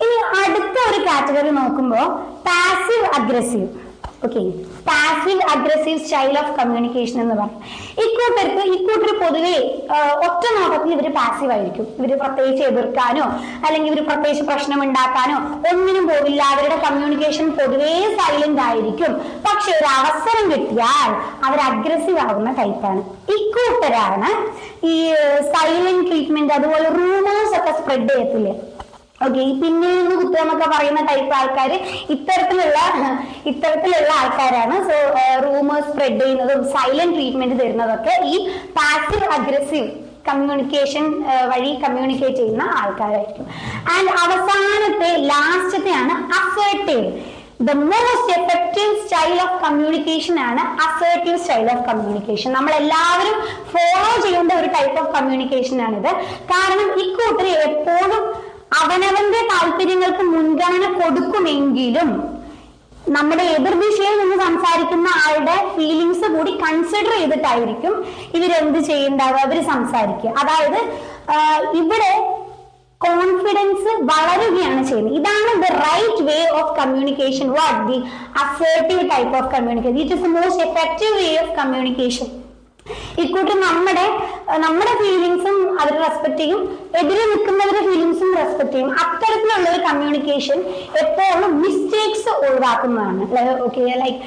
ഇനി 0.03 0.17
അടുത്ത 0.41 0.77
ഒരു 0.89 0.99
കാറ്റഗറി 1.07 1.51
നോക്കുമ്പോൾ 1.61 2.05
passive 2.47 3.07
aggressive 3.17 3.69
okay 4.25 4.41
passive 4.87 5.43
aggressive 5.53 5.99
style 6.03 6.35
of 6.41 6.51
communication 6.59 7.17
എന്ന് 7.23 7.35
പറയും 7.39 7.59
ഇക്കൂട്ടർക്ക് 8.03 8.63
ഇക്കൂട്ടർ 8.75 9.11
പൊതുവെ 9.23 9.55
ഒറ്റ 10.25 10.43
നോട്ടത്തിൽ 10.57 10.91
ഇവർ 10.95 11.07
പാസീവ് 11.17 11.51
ആയിരിക്കും. 11.55 11.85
ഇവർ 11.99 12.11
പ്രത്യേകിച്ച് 12.23 12.63
എതിർക്കാനോ 12.69 13.25
അല്ലെങ്കിൽ 13.65 13.89
ഇവർ 13.93 14.01
പ്രത്യേകിച്ച് 14.09 14.45
പ്രശ്നം 14.51 14.81
ഉണ്ടാക്കാനോ 14.85 15.37
ഒന്നിനും 15.71 16.05
പോവില്ല. 16.11 16.41
അവരുടെ 16.53 16.77
കമ്മ്യൂണിക്കേഷൻ 16.85 17.47
പൊതുവേ 17.59 17.93
സൈലന്റ് 18.19 18.63
ആയിരിക്കും. 18.67 19.13
പക്ഷെ 19.47 19.71
ഒരു 19.79 19.89
അവസരം 19.99 20.45
കിട്ടിയാൽ 20.53 21.09
അവർ 21.47 21.59
അഗ്രസീവ് 21.69 22.21
ആകുന്ന 22.27 22.53
ടൈപ്പാണ് 22.61 23.03
ഇക്കൂട്ടരാണ് 23.37 24.29
ഈ 24.93 24.95
സൈലന്റ് 25.53 26.05
ട്രീറ്റ്മെന്റ് 26.09 26.55
അതുപോലെ 26.59 26.87
റൂമേഴ്സ് 26.99 27.55
ഒക്കെ 27.59 27.73
സ്പ്രെഡ് 27.79 28.09
ചെയ്യത്തില്ലേ? 28.13 28.55
ഓക്കെ 29.25 29.39
ഈ 29.49 29.51
പിന്നിൽ 29.61 29.91
നിന്ന് 29.97 30.15
കുത്തുക 30.21 30.41
എന്നൊക്കെ 30.43 30.67
പറയുന്ന 30.75 31.01
ടൈപ്പ് 31.09 31.33
ആൾക്കാർ 31.39 31.73
ഇത്തരത്തിലുള്ള 32.15 32.79
ഇത്തരത്തിലുള്ള 33.51 34.11
ആൾക്കാരാണ്. 34.21 34.77
സോ 34.89 34.95
റൂമേഴ്സ് 35.47 35.89
സ്പ്രെഡ് 35.91 36.21
ചെയ്യുന്നതും 36.23 36.63
സൈലന്റ് 36.75 37.17
ട്രീറ്റ്മെന്റ് 37.17 37.57
തരുന്നതൊക്കെ 37.61 38.15
ഈ 38.33 38.37
പാസീവ് 38.79 39.29
അഗ്രസീവ് 39.37 39.89
കമ്മ്യൂണിക്കേഷൻ 40.29 41.05
വഴി 41.51 41.71
കമ്മ്യൂണിക്കേറ്റ് 41.83 42.39
ചെയ്യുന്ന 42.41 42.65
ആൾക്കാരായിരിക്കും. 42.81 43.47
ആൻഡ് 43.93 44.11
അവസാനത്തെ 44.23 45.09
ലാസ്റ്റത്തെയാണ് 45.31 46.13
assertive 46.39 47.07
the 47.67 47.73
most 47.89 48.31
effective 48.37 48.93
style 49.01 49.35
of 49.43 49.57
communication 49.65 50.37
ആണ് 50.47 50.61
അസേർട്ടീവ് 50.85 51.37
സ്റ്റൈൽ 51.43 51.67
ഓഫ് 51.73 51.83
കമ്മ്യൂണിക്കേഷൻ 51.89 52.49
നമ്മൾ 52.57 52.71
എല്ലാവരും 52.79 53.37
ഫോളോ 53.73 54.09
ചെയ്യേണ്ട 54.25 54.51
ഒരു 54.61 54.69
ടൈപ്പ് 54.77 54.97
ഓഫ് 55.01 55.11
കമ്മ്യൂണിക്കേഷൻ 55.17 55.77
ആണിത്. 55.87 56.11
കാരണം 56.53 56.89
ഇക്കൂട്ടർ 57.03 57.47
എപ്പോഴും 57.69 58.23
അവനവന്റെ 58.79 59.41
താല്പര്യങ്ങൾക്ക് 59.53 60.23
മുൻഗണന 60.35 60.85
കൊടുക്കുമെങ്കിലും 60.99 62.09
നമ്മുടെ 63.15 63.45
എതിർദിശയിൽ 63.55 64.13
നിന്ന് 64.19 64.37
സംസാരിക്കുന്ന 64.45 65.09
ആളുടെ 65.23 65.55
ഫീലിങ്സ് 65.75 66.27
കൂടി 66.35 66.51
കൺസിഡർ 66.61 67.13
ചെയ്തിട്ടായിരിക്കും 67.19 67.93
ഇവരെന്ത് 68.37 68.79
ചെയ്യുന്നുണ്ടാവുക 68.89 69.41
അവർ 69.47 69.57
സംസാരിക്കുക. 69.71 70.29
അതായത് 70.41 70.79
ഇവിടെ 71.81 72.11
കോൺഫിഡൻസ് 73.01 73.91
വളരുകയാണ് 74.11 74.81
ചെയ്യുന്നത്. 74.89 75.15
ഇതാണ് 75.19 75.51
the 75.63 75.69
right 75.87 76.21
way 76.29 76.37
of 76.59 76.71
communication 76.79 77.47
what 77.57 77.81
the 77.89 77.97
assertive 78.43 79.03
type 79.11 79.35
of 79.39 79.51
communication 79.55 79.99
it 80.03 80.15
is 80.17 80.23
the 80.27 80.31
most 80.37 80.63
effective 80.69 81.13
way 81.19 81.29
of 81.43 81.53
communication 81.59 82.29
ഇക്കൂട്ട് 83.23 83.53
നമ്മുടെ 83.65 84.05
നമ്മുടെ 84.63 84.93
ഫീലിങ്സും 85.01 85.57
അവർ 85.81 85.93
റെസ്പെക്ട് 86.05 86.37
ചെയ്യും. 86.37 86.61
എതിരെ 87.01 87.23
നിൽക്കുന്നവരുടെ 87.31 87.81
ഫീലിങ്സും 87.87 88.29
റെസ്പെക്ട് 88.41 88.71
ചെയ്യും. 88.71 88.89
അത്തരത്തിലുള്ള 89.03 89.69
ഒരു 89.73 89.81
കമ്മ്യൂണിക്കേഷൻ 89.87 90.59
എപ്പോഴും 91.03 91.53
മിസ്റ്റേക്സ് 91.61 92.29
ഒഴിവാക്കുന്നതാണ്. 92.45 93.21
ഓക്കെ 93.67 93.81
ലൈക്ക് 94.03 94.19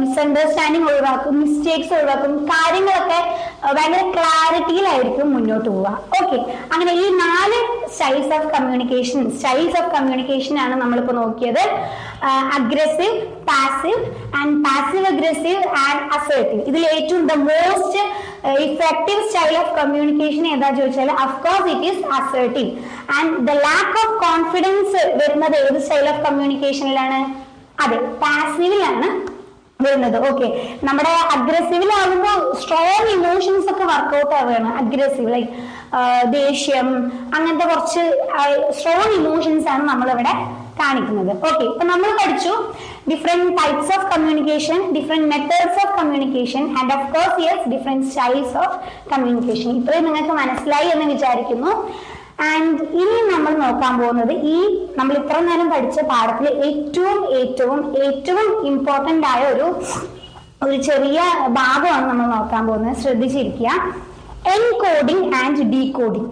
മിസ്അണ്ടർസ്റ്റാൻഡിങ് 0.00 0.88
ഒഴിവാക്കും 0.92 1.40
മിസ്റ്റേക്സ് 1.40 1.92
ഒഴിവാക്കും 1.98 2.34
കാര്യങ്ങളൊക്കെ 2.50 3.20
അഹ് 3.64 3.74
ഭയങ്കര 3.76 4.02
ക്ലാരിറ്റിയിലായിരിക്കും 4.16 5.34
മുന്നോട്ട് 5.34 5.68
പോവുക. 5.68 5.98
ഓക്കെ 6.20 6.38
അങ്ങനെ 6.72 6.92
ഈ 6.92 7.08
നാല് 7.24 7.58
styles 7.94 8.32
of 8.38 8.48
communication 8.54 9.30
styles 9.38 9.76
of 9.82 9.90
communication 9.96 10.58
ആണ് 10.58 10.74
നമ്മളിപ്പോൾ 10.82 11.12
നോക്കിയത്. 11.12 11.64
Aggressive 12.56 13.14
passive 13.50 14.00
and 14.38 14.56
passive 14.64 15.06
aggressive 15.12 15.62
and 15.84 16.02
assertive 16.16 16.62
ഇതിൽ 16.70 16.82
ഏറ്റവും 16.96 17.22
the 17.26 17.32
most 17.32 18.02
effective 18.66 19.22
style 19.28 19.54
of 19.62 19.72
communication 19.80 20.44
ഏതാ 20.54 20.70
ചോദിച്ചാൽ 20.78 21.10
of course 21.24 21.68
it 21.72 21.88
is 21.90 22.04
assertive 22.18 22.70
and 23.16 23.34
the 23.48 23.56
lack 23.66 23.96
of 24.04 24.14
confidence 24.26 25.00
വരുന്നത് 25.22 25.56
ഏത് 25.64 25.80
സ്റ്റൈൽ 25.86 26.08
ഓഫ് 26.12 26.22
കമ്മ്യൂണിക്കേഷനിലാണ് 26.28 27.20
അതെ 27.84 27.98
പാസീവിലാണ് 28.22 29.08
വരുന്നത്. 29.84 30.16
ഓക്കെ 30.28 30.46
നമ്മുടെ 30.86 31.12
അഗ്രസീവിലാകുമ്പോൾ 31.34 32.38
സ്ട്രോങ് 32.62 33.12
ഇമോഷൻസ് 33.18 33.68
ഒക്കെ 33.72 33.84
വർക്ക്ഔട്ട് 33.92 34.34
ആവുകയാണ്. 34.38 34.70
അഗ്രസീവ് 34.80 35.30
ലൈക്ക് 35.34 35.52
ദേഷ്യം 36.34 36.88
അങ്ങനത്തെ 37.36 37.66
കുറച്ച് 37.70 38.02
സ്ട്രോങ് 38.78 39.14
ഇമോഷൻസ് 39.20 39.68
ആണ് 39.74 39.82
നമ്മളിവിടെ 39.92 40.34
കാണിക്കുന്നത്. 40.80 41.32
ഓക്കെ 41.48 41.62
ഇപ്പൊ 41.70 41.84
നമ്മൾ 41.92 42.10
പഠിച്ചു 42.20 42.52
different 43.10 43.50
types 43.60 43.88
of 43.96 44.02
communication, 44.12 44.78
different 44.96 45.24
methods 45.32 45.76
of 45.82 45.88
communication 45.98 46.62
and 46.78 46.88
of 46.96 47.02
course 47.14 47.36
yes, 47.46 47.60
different 47.74 48.02
styles 48.12 48.52
of 48.62 48.70
communication. 49.12 49.70
ഇത്രയും 49.80 50.04
നിങ്ങൾക്ക് 50.08 50.34
മനസ്സിലായി 50.40 50.88
എന്ന് 50.94 51.06
വിചാരിക്കുന്നു. 51.14 51.72
ആൻഡ് 52.50 52.82
ഇനി 53.00 53.16
നമ്മൾ 53.32 53.52
നോക്കാൻ 53.62 53.94
പോകുന്നത് 54.00 54.34
ഈ 54.52 54.58
നമ്മൾ 54.98 55.14
ഇത്ര 55.22 55.38
നേരം 55.48 55.68
പഠിച്ച 55.72 56.00
പാഠത്തിൽ 56.10 56.48
ഏറ്റവും 56.68 57.18
ഏറ്റവും 57.40 57.80
ഏറ്റവും 58.06 58.46
ഇമ്പോർട്ടന്റ് 58.70 59.26
ആയ 59.32 59.42
ഒരു 59.54 59.66
ഒരു 60.64 60.76
ചെറിയ 60.88 61.18
ഭാഗമാണ് 61.58 62.06
നമ്മൾ 62.10 62.26
നോക്കാൻ 62.36 62.62
പോകുന്നത്. 62.68 62.96
ശ്രദ്ധിച്ചിരിക്കുക. 63.02 63.70
എൻകോഡിംഗ് 64.54 65.28
ആൻഡ് 65.42 65.64
ഡീകോഡിംഗ് 65.74 66.30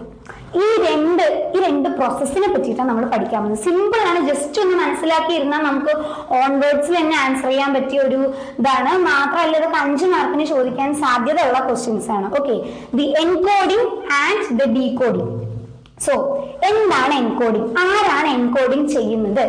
ഈ 0.57 0.67
രണ്ട് 0.85 1.23
ഈ 1.55 1.59
രണ്ട് 1.65 1.87
പ്രോസസ്സിനെ 1.97 2.47
പറ്റിയിട്ടാണ് 2.53 2.89
നമ്മൾ 2.89 3.05
പഠിക്കാൻ 3.13 3.39
പോകുന്നത്. 3.41 3.63
സിമ്പിൾ 3.65 4.01
ആണ്. 4.09 4.19
ജസ്റ്റ് 4.29 4.61
ഒന്ന് 4.63 4.75
മനസ്സിലാക്കിയിരുന്നാൽ 4.83 5.61
നമുക്ക് 5.69 5.93
ഓൺവേർഡ്സിൽ 6.41 6.95
തന്നെ 6.99 7.17
ആൻസർ 7.25 7.49
ചെയ്യാൻ 7.49 7.73
പറ്റിയ 7.77 7.99
ഒരു 8.07 8.19
ഇതാണ്. 8.59 8.91
മാത്രമല്ല 9.09 9.57
ഇതൊക്കെ 9.57 9.79
അഞ്ച് 9.85 10.05
മാർക്കിന് 10.13 10.45
ചോദിക്കാൻ 10.53 10.89
സാധ്യതയുള്ള 11.03 11.59
ക്വസ്റ്റ്യൻസ് 11.67 12.11
ആണ്. 12.17 12.27
Okay 12.39 12.55
the 12.99 13.05
encoding 13.23 13.89
and 14.23 14.45
the 14.59 14.67
decoding 14.79 15.35
so 16.07 16.15
എന്താണ് 16.71 17.13
എൻകോഡിംഗ് 17.23 17.69
ആരാണ് 17.85 18.27
എൻകോഡിംഗ് 18.37 18.89
ചെയ്യുന്നത്? 18.95 19.45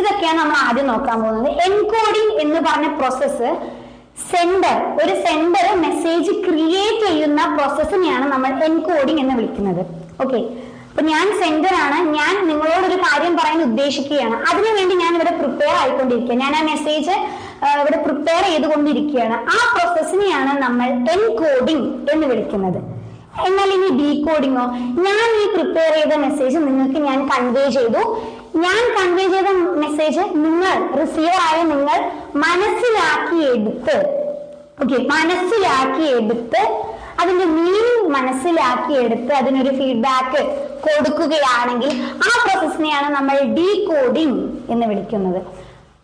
ഇതൊക്കെയാണ് 0.00 0.38
നമ്മൾ 0.38 0.56
ആദ്യം 0.68 0.86
നോക്കാൻ 0.86 1.22
പോകുന്നത്. 1.22 1.50
എൻകോഡിംഗ് 1.66 2.34
എന്ന് 2.44 2.60
പറഞ്ഞ 2.68 2.88
പ്രോസസ്സ് 2.98 3.50
സെൻഡർ 4.30 4.76
ഒരു 5.02 5.14
സെൻഡർ 5.26 5.66
മെസ്സേജ് 5.84 6.30
ക്രിയേറ്റ് 6.44 7.06
ചെയ്യുന്ന 7.06 7.40
പ്രോസസ്സിനെയാണ് 7.56 8.26
നമ്മൾ 8.32 8.64
എൻകോഡിംഗ് 8.64 9.20
എന്ന് 9.20 9.34
വിളിക്കുന്നത്. 9.34 10.05
ഓക്കെ 10.24 10.40
അപ്പൊ 10.90 11.02
ഞാൻ 11.12 11.26
സെന്റർ 11.40 11.74
ആണ് 11.84 11.96
ഞാൻ 12.18 12.34
നിങ്ങളോട് 12.50 12.84
ഒരു 12.90 12.98
കാര്യം 13.06 13.34
പറയാൻ 13.38 13.58
ഉദ്ദേശിക്കുകയാണ്. 13.68 14.36
അതിനുവേണ്ടി 14.50 14.94
ഞാൻ 15.02 15.12
ഇവിടെ 15.18 15.32
പ്രിപ്പയർ 15.40 15.74
ആയിക്കൊണ്ടിരിക്കുക 15.80 16.36
ഞാൻ 16.44 16.52
ആ 16.58 16.62
മെസ്സേജ് 16.70 17.14
ഇവിടെ 17.82 17.98
പ്രിപ്പയർ 18.06 18.42
ചെയ്തുകൊണ്ടിരിക്കുകയാണ്. 18.52 19.36
ആ 19.56 19.58
പ്രോസസ്സിനെയാണ് 19.74 20.52
നമ്മൾ 20.64 20.88
എൻകോഡിംഗ് 21.14 21.88
എന്ന് 22.12 22.26
വിളിക്കുന്നത്. 22.32 22.80
എന്നാൽ 23.48 23.70
ഇനി 23.76 23.88
ഡീകോഡിങ്ങോ 24.00 24.64
ഞാൻ 25.06 25.28
ഈ 25.42 25.44
പ്രിപ്പയർ 25.54 25.92
ചെയ്ത 25.98 26.14
മെസ്സേജ് 26.26 26.56
നിങ്ങൾക്ക് 26.66 27.00
ഞാൻ 27.08 27.18
കൺവേ 27.32 27.64
ചെയ്തു. 27.76 28.02
ഞാൻ 28.64 28.82
കൺവേ 28.98 29.24
ചെയ്ത 29.34 29.48
മെസ്സേജ് 29.84 30.22
നിങ്ങൾ 30.44 30.76
റിസീവർ 31.00 31.38
ആയ 31.48 31.58
നിങ്ങൾ 31.72 31.98
മനസ്സിലാക്കി 32.44 33.38
എടുത്ത് 33.54 33.96
ഓക്കെ 34.82 34.96
മനസ്സിലാക്കി 35.14 36.06
എടുത്ത് 36.16 36.62
അതിന്റെ 37.20 37.44
മീനിങ് 37.44 38.08
മനസ്സിലാക്കിയെടുത്ത് 38.08 39.32
അതിനൊരു 39.32 39.76
ഫീഡ്ബാക്ക് 39.76 40.42
കൊടുക്കുകയാണെങ്കിൽ 40.86 42.02
ആ 42.02 42.32
പ്രോസസ്സിനെയാണ് 42.44 43.14
നമ്മൾ 43.14 43.40
ഡീ 43.40 43.66
ഡീകോഡിംഗ് 43.76 44.72
എന്ന് 44.72 44.86
വിളിക്കുന്നത്. 44.86 45.40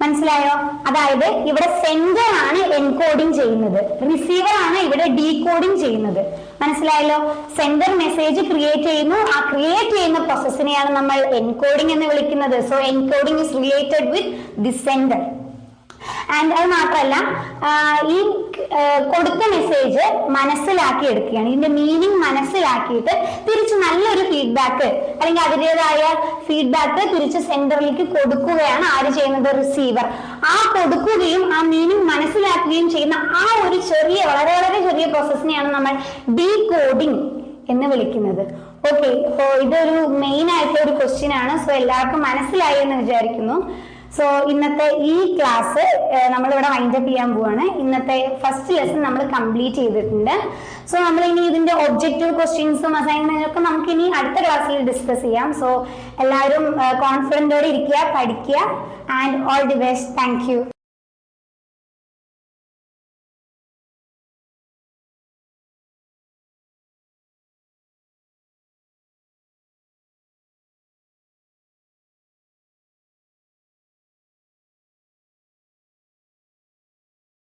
മനസ്സിലായോ? 0.03 0.55
അതായത് 0.89 1.27
ഇവിടെ 1.49 1.83
സെൻഡർ 1.87 2.29
ആണ് 2.45 2.75
എൻകോഡിംഗ് 2.75 3.35
ചെയ്യുന്നത്. 3.37 3.81
റിസീവർ 4.13 4.55
ആണ് 4.65 4.79
ഇവിടെ 4.79 5.07
ഡീകോഡിംഗ് 5.09 5.79
ചെയ്യുന്നത്. 5.81 6.27
മനസ്സിലായല്ലോ? 6.63 7.19
സെൻഡർ 7.57 7.99
മെസ്സേജ് 7.99 8.41
ക്രിയേറ്റ് 8.51 8.83
ചെയ്യുന്നു. 8.83 9.17
ആ 9.17 9.51
ക്രിയേറ്റ് 9.51 9.97
ചെയ്യുന്ന 9.97 10.19
പ്രോസസ്സിനെയാണ് 10.19 10.91
നമ്മൾ 10.91 11.21
എൻകോഡിംഗ് 11.35 11.93
എന്ന് 11.93 12.07
വിളിക്കുന്നത്. 12.07 12.69
So 12.71 12.79
encoding 12.79 13.41
is 13.41 13.55
related 13.55 14.11
with 14.11 14.33
the 14.59 14.71
sender 14.71 15.42
and 16.37 16.55
അത് 16.59 16.69
മാത്രമല്ല 16.77 17.17
ഈ 18.15 18.19
കൊടുത്ത 19.13 19.43
മെസ്സേജ് 19.55 20.05
മനസ്സിലാക്കി 20.37 21.05
എടുക്കുകയാണ് 21.13 21.49
ഇതിന്റെ 21.51 21.71
മീനിങ് 21.79 22.19
മനസ്സിലാക്കിയിട്ട് 22.27 23.13
തിരിച്ച് 23.47 23.77
നല്ലൊരു 23.85 24.25
ഫീഡ്ബാക്ക് 24.31 24.89
അല്ലെങ്കിൽ 25.19 25.43
അതിന്റെതായ 25.47 26.03
ഫീഡ്ബാക്ക് 26.47 27.03
തിരിച്ച് 27.13 27.41
സെന്ററിലേക്ക് 27.51 28.07
കൊടുക്കുകയാണ് 28.15 28.87
ആര് 28.95 29.11
ചെയ്യുന്നത്? 29.19 29.51
റിസീവർ 29.61 30.07
ആ 30.55 30.57
കൊടുക്കുകയും 30.77 31.45
ആ 31.57 31.61
മീനിങ് 31.73 32.07
മനസ്സിലാക്കുകയും 32.13 32.89
ചെയ്യുന്ന 32.95 33.19
ആ 33.43 33.45
ഒരു 33.67 33.79
ചെറിയ 33.93 34.21
വളരെ 34.31 34.53
വളരെ 34.59 34.81
ചെറിയ 34.89 35.07
പ്രോസസ്സിനെയാണ് 35.15 35.71
നമ്മൾ 35.77 35.95
ഡീ 36.39 36.51
കോഡിംഗ് 36.73 37.23
എന്ന് 37.73 37.87
വിളിക്കുന്നത്. 37.93 38.45
ഓക്കെ 38.91 39.09
ഇതൊരു 39.65 39.99
മെയിൻ 40.23 40.47
ആയിട്ടുള്ള 40.55 40.81
ഒരു 40.87 40.95
ക്വസ്റ്റ്യൻ 41.01 41.33
ആണ്. 41.41 41.53
സോ 41.65 41.71
എല്ലാവർക്കും 41.81 42.21
മനസ്സിലായി 42.29 42.79
എന്ന് 42.85 42.97
വിചാരിക്കുന്നു. 43.03 43.57
സോ 44.17 44.25
ഇന്നത്തെ 44.53 44.87
ഈ 45.13 45.15
ക്ലാസ് 45.37 45.85
നമ്മൾ 46.33 46.43
നമ്മളിവിടെ 46.53 46.71
വൈൻഡപ്പ് 46.73 47.09
ചെയ്യാൻ 47.11 47.31
പോവാണ്. 47.37 47.65
ഇന്നത്തെ 47.83 48.17
ഫസ്റ്റ് 48.43 48.75
ലെസൺ 48.79 48.99
നമ്മൾ 49.07 49.23
കംപ്ലീറ്റ് 49.37 49.77
ചെയ്തിട്ടുണ്ട്. 49.83 50.35
സോ 50.91 50.97
നമ്മൾ 51.07 51.23
ഇനി 51.31 51.43
ഇതിന്റെ 51.51 51.75
ഒബ്ജക്റ്റീവ് 51.87 52.33
ക്വസ്റ്റ്യൻസും 52.39 52.97
അസൈൻമെന്റും 53.01 53.65
നമുക്ക് 53.69 53.91
ഇനി 53.95 54.07
അടുത്ത 54.19 54.39
ക്ലാസ്സിൽ 54.47 54.85
ഡിസ്കസ് 54.91 55.25
ചെയ്യാം. 55.27 55.49
സോ 55.63 55.71
എല്ലാവരും 56.25 56.67
കോൺഫിഡന്റോടെ 57.05 57.71
ഇരിക്കുക 57.73 58.05
പഠിക്കുക. 58.19 58.61
And 59.21 59.41
all 59.55 59.65
the 59.73 59.79
best 59.87 60.15
thank 60.21 60.45